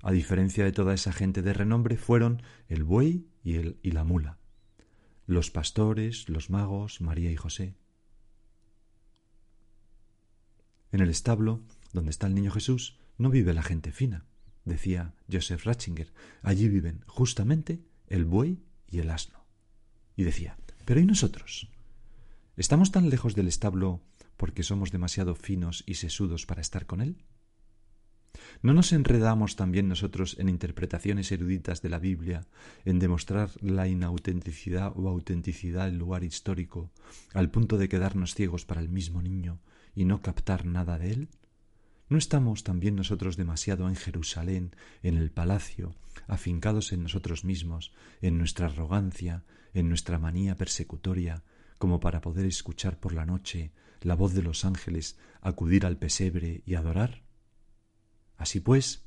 a 0.01 0.11
diferencia 0.11 0.63
de 0.63 0.71
toda 0.71 0.93
esa 0.93 1.11
gente 1.11 1.41
de 1.41 1.53
renombre, 1.53 1.97
fueron 1.97 2.41
el 2.69 2.83
buey 2.83 3.27
y, 3.43 3.55
el, 3.55 3.79
y 3.81 3.91
la 3.91 4.03
mula, 4.03 4.37
los 5.25 5.51
pastores, 5.51 6.29
los 6.29 6.49
magos, 6.49 7.01
María 7.01 7.31
y 7.31 7.35
José. 7.35 7.75
En 10.97 11.03
el 11.03 11.11
establo, 11.11 11.61
donde 11.93 12.09
está 12.09 12.25
el 12.25 12.33
niño 12.33 12.49
Jesús, 12.49 12.97
no 13.19 13.29
vive 13.29 13.53
la 13.53 13.61
gente 13.61 13.91
fina, 13.91 14.25
decía 14.65 15.13
Joseph 15.31 15.63
Ratzinger. 15.63 16.11
Allí 16.41 16.67
viven 16.69 17.03
justamente 17.05 17.83
el 18.07 18.25
buey 18.25 18.63
y 18.89 18.97
el 18.97 19.11
asno. 19.11 19.45
Y 20.15 20.23
decía, 20.23 20.57
pero 20.85 20.99
¿y 20.99 21.05
nosotros? 21.05 21.69
¿Estamos 22.55 22.91
tan 22.91 23.11
lejos 23.11 23.35
del 23.35 23.47
establo 23.47 24.01
porque 24.37 24.63
somos 24.63 24.89
demasiado 24.89 25.35
finos 25.35 25.83
y 25.85 25.93
sesudos 25.93 26.47
para 26.47 26.61
estar 26.61 26.87
con 26.87 27.01
él? 27.01 27.23
¿No 28.63 28.73
nos 28.73 28.91
enredamos 28.91 29.55
también 29.55 29.87
nosotros 29.87 30.35
en 30.39 30.49
interpretaciones 30.49 31.31
eruditas 31.31 31.83
de 31.83 31.89
la 31.89 31.99
Biblia, 31.99 32.47
en 32.85 32.97
demostrar 32.97 33.51
la 33.61 33.87
inautenticidad 33.87 34.93
o 34.95 35.07
autenticidad 35.09 35.85
del 35.85 35.99
lugar 35.99 36.23
histórico, 36.23 36.89
al 37.35 37.51
punto 37.51 37.77
de 37.77 37.87
quedarnos 37.87 38.33
ciegos 38.33 38.65
para 38.65 38.81
el 38.81 38.89
mismo 38.89 39.21
niño 39.21 39.59
y 39.97 40.05
no 40.05 40.21
captar 40.21 40.63
nada 40.63 40.99
de 40.99 41.09
él? 41.09 41.29
¿No 42.07 42.19
estamos 42.19 42.63
también 42.63 42.95
nosotros 42.95 43.35
demasiado 43.35 43.89
en 43.89 43.95
Jerusalén, 43.95 44.75
en 45.01 45.17
el 45.17 45.31
palacio, 45.31 45.95
afincados 46.27 46.93
en 46.93 47.01
nosotros 47.01 47.43
mismos, 47.43 47.93
en 48.21 48.37
nuestra 48.37 48.67
arrogancia, 48.67 49.43
en 49.73 49.89
nuestra 49.89 50.19
manía 50.19 50.55
persecutoria, 50.55 51.43
como 51.79 51.99
para 51.99 52.21
poder 52.21 52.45
escuchar 52.45 52.99
por 52.99 53.11
la 53.11 53.25
noche 53.25 53.71
la 54.01 54.13
voz 54.13 54.35
de 54.35 54.43
los 54.43 54.65
ángeles, 54.65 55.17
acudir 55.41 55.83
al 55.83 55.97
pesebre 55.97 56.61
y 56.67 56.75
adorar? 56.75 57.23
Así 58.37 58.59
pues, 58.59 59.03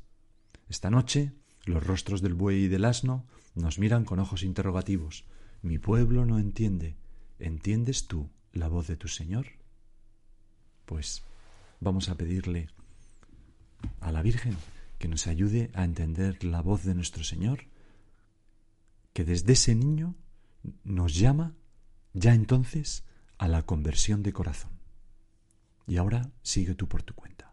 esta 0.69 0.91
noche 0.91 1.35
los 1.67 1.87
rostros 1.87 2.21
del 2.21 2.35
buey 2.35 2.65
y 2.65 2.69
del 2.69 2.85
asno 2.85 3.29
nos 3.55 3.79
miran 3.79 4.05
con 4.05 4.19
ojos 4.19 4.43
interrogativos. 4.43 5.25
Mi 5.63 5.79
pueblo 5.79 6.27
no 6.27 6.41
entiende. 6.41 6.97
¿Entiendes 7.39 8.09
tú 8.09 8.29
la 8.53 8.67
voz 8.67 8.89
de 8.89 8.97
tu 8.97 9.07
Señor? 9.07 9.60
Pues 10.91 11.23
vamos 11.79 12.09
a 12.09 12.17
pedirle 12.17 12.69
a 14.01 14.11
la 14.11 14.23
Virgen 14.23 14.57
que 14.99 15.07
nos 15.07 15.29
ayude 15.29 15.71
a 15.73 15.85
entender 15.85 16.43
la 16.43 16.63
voz 16.63 16.83
de 16.83 16.97
nuestro 16.97 17.23
Señor, 17.23 17.69
que 19.13 19.25
desde 19.25 19.53
ese 19.53 19.77
niño 19.77 20.17
nos 20.83 21.15
llama 21.15 21.55
ya 22.13 22.35
entonces 22.35 23.05
a 23.39 23.47
la 23.47 23.63
conversión 23.63 24.25
de 24.25 24.33
corazón. 24.33 24.73
Y 25.87 25.97
ahora 25.97 26.33
sigue 26.43 26.75
tú 26.75 26.89
por 26.89 27.05
tu 27.05 27.15
cuenta. 27.15 27.50